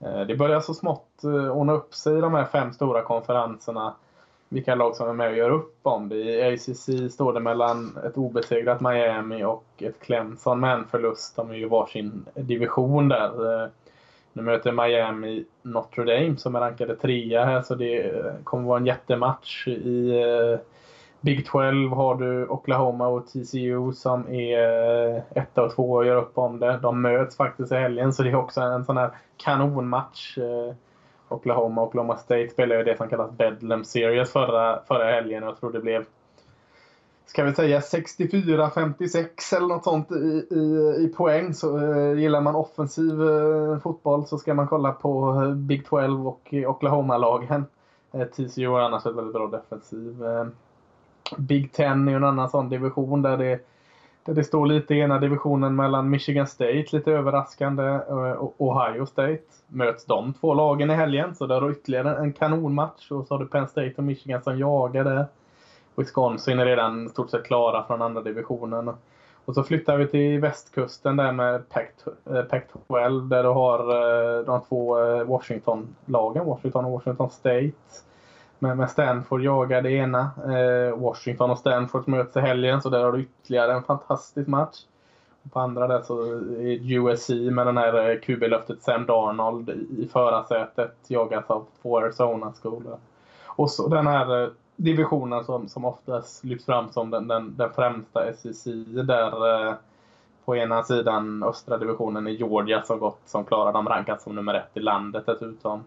[0.00, 3.94] Eh, det börjar så smått eh, ordna upp sig i de här fem stora konferenserna.
[4.48, 6.16] Vilka lag som är med och gör upp om det.
[6.16, 11.36] I ACC står det mellan ett obesegrat Miami och ett Clemson med en förlust.
[11.36, 13.62] De är ju varsin division där.
[13.62, 13.68] Eh,
[14.32, 18.86] nu möter Miami Notre Dame som är rankade trea här så det kommer vara en
[18.86, 19.68] jättematch.
[19.68, 20.12] I
[21.24, 24.58] Big 12 har du Oklahoma och TCU som är
[25.14, 26.78] eh, etta och två och gör upp om det.
[26.82, 30.38] De möts faktiskt i helgen så det är också en sån här kanonmatch.
[30.38, 30.74] Eh,
[31.28, 35.48] Oklahoma och Oklahoma State spelade ju det som kallas Bedlam Series förra, förra helgen och
[35.48, 36.04] jag tror det blev
[37.26, 41.54] ska vi säga 64-56 eller något sånt i, i, i poäng.
[41.54, 46.28] Så eh, gillar man offensiv eh, fotboll så ska man kolla på eh, Big 12
[46.28, 47.64] och Oklahoma-lagen.
[48.12, 50.24] Eh, TCU har annars ett väldigt bra defensiv.
[51.38, 53.60] Big Ten är ju en annan sån division där det
[54.24, 59.06] där det står lite i ena divisionen mellan Michigan State, lite överraskande, eh, och Ohio
[59.06, 59.42] State.
[59.68, 63.10] Möts de två lagen i helgen, så där har du ytterligare en kanonmatch.
[63.10, 65.26] Och så har du Penn State och Michigan som jagar det.
[65.96, 68.90] Wisconsin är redan stort sett klara från andra divisionen.
[69.44, 74.60] Och så flyttar vi till västkusten där med Pac-12 eh, där du har eh, de
[74.68, 74.94] två
[75.24, 77.72] Washington-lagen, Washington och Washington State.
[78.64, 80.30] Med, med Stanford jagar det ena.
[80.44, 84.76] Eh, Washington och Stanford möts i helgen så där har du ytterligare en fantastisk match.
[85.42, 86.22] Och på andra där så
[86.60, 92.98] är USC med den här eh, QB-löftet Sam Darnold i förarsätet jagas av två Arizona-skolor.
[93.46, 97.70] Och så den här eh, divisionen som, som oftast lyfts fram som den, den, den
[97.72, 98.64] främsta SEC
[99.04, 99.74] där eh,
[100.44, 104.54] på ena sidan östra divisionen är Georgia som gått som klarar de rankas som nummer
[104.54, 105.84] ett i landet dessutom.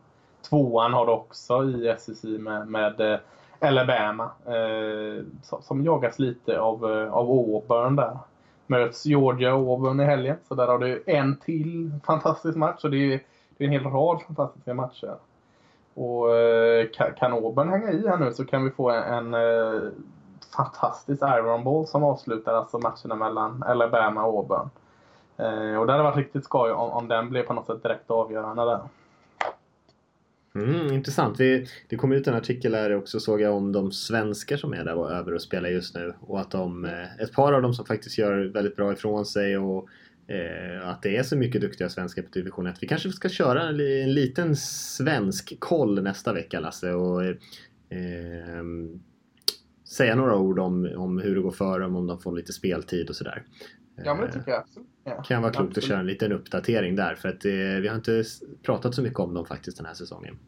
[0.50, 3.20] Tvåan har du också i SEC med, med eh,
[3.60, 8.18] Alabama eh, som jagas lite av, eh, av Auburn där.
[8.68, 10.38] Möts Georgia och Auburn i helgen.
[10.48, 12.82] Så där har du en till fantastisk match.
[12.82, 13.20] Så det är,
[13.58, 15.16] det är en hel rad fantastiska matcher.
[15.94, 16.88] Och eh,
[17.18, 19.82] kan Auburn hänga i här nu så kan vi få en, en eh,
[20.56, 24.70] fantastisk Iron Ball som avslutar alltså matcherna mellan Alabama och Auburn.
[25.38, 28.12] Eh, och det hade varit riktigt skoj om, om den blev på något sätt direkt
[28.12, 28.80] avgörande där.
[30.58, 31.40] Mm, intressant.
[31.40, 34.86] Vi, det kom ut en artikel här också såg jag om de svenskar som är
[34.86, 36.14] där och över och spelar just nu.
[36.20, 39.58] Och att de, eh, ett par av dem som faktiskt gör väldigt bra ifrån sig
[39.58, 39.90] och
[40.28, 42.76] eh, att det är så mycket duktiga svenskar på division 1.
[42.82, 47.36] Vi kanske ska köra en, en liten svensk koll nästa vecka Lasse och eh,
[49.86, 53.10] säga några ord om, om hur det går för dem, om de får lite speltid
[53.10, 53.44] och sådär.
[54.06, 54.64] Ja men det tycker jag.
[55.04, 55.78] Ja, kan vara klokt absolut.
[55.78, 58.24] att köra en liten uppdatering där för att eh, vi har inte
[58.64, 60.40] pratat så mycket om dem faktiskt den här säsongen.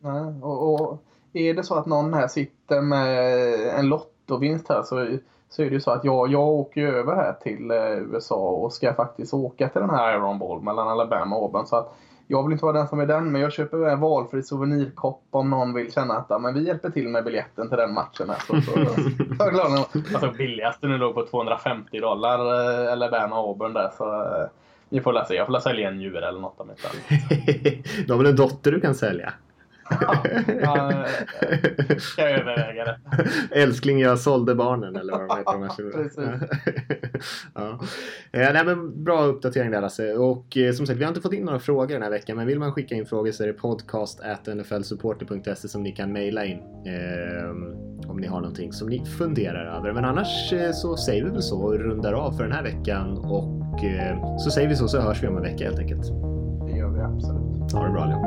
[0.00, 5.18] Nej, och, och är det så att någon här sitter med en lottovinst här så,
[5.48, 8.50] så är det ju så att jag, jag åker ju över här till eh, USA
[8.50, 11.66] och ska faktiskt åka till den här Iron Ball mellan Alabama och Auburn.
[11.66, 11.96] Så att
[12.28, 15.50] jag vill inte vara den som är den, men jag köper en valfri souvenirkopp om
[15.50, 18.30] någon vill känna att men vi hjälper till med biljetten till den matchen.
[18.30, 18.72] Här, så, så,
[19.38, 19.86] så, glad.
[20.14, 23.90] Alltså, billigaste nu låg på 250 dollar, eh, Alabama Auburn där.
[23.96, 24.48] Så, eh,
[24.88, 25.34] vi får läsa.
[25.34, 26.88] Jag får sälja en njure eller något om inte
[28.06, 29.32] Du har väl en dotter du kan sälja?
[30.62, 31.06] Ja,
[32.16, 32.98] jag överväga det.
[33.50, 35.52] Älskling, jag sålde barnen eller vad de heter.
[35.52, 36.48] De här
[37.54, 37.78] ja.
[38.30, 40.12] ja, nej, men bra uppdatering där Lasse.
[40.12, 42.36] Och eh, som sagt, vi har inte fått in några frågor den här veckan.
[42.36, 44.20] Men vill man skicka in frågor så är det podcast
[44.54, 46.58] nflsupporter.se som ni kan mejla in.
[46.86, 47.50] Eh,
[48.10, 49.92] om ni har någonting som ni funderar över.
[49.92, 53.18] Men annars eh, så säger vi väl så och rundar av för den här veckan.
[53.18, 56.06] Och eh, så säger vi så så hörs vi om en vecka helt enkelt.
[56.66, 57.72] Det gör vi absolut.
[57.72, 58.25] Ha det bra allihop.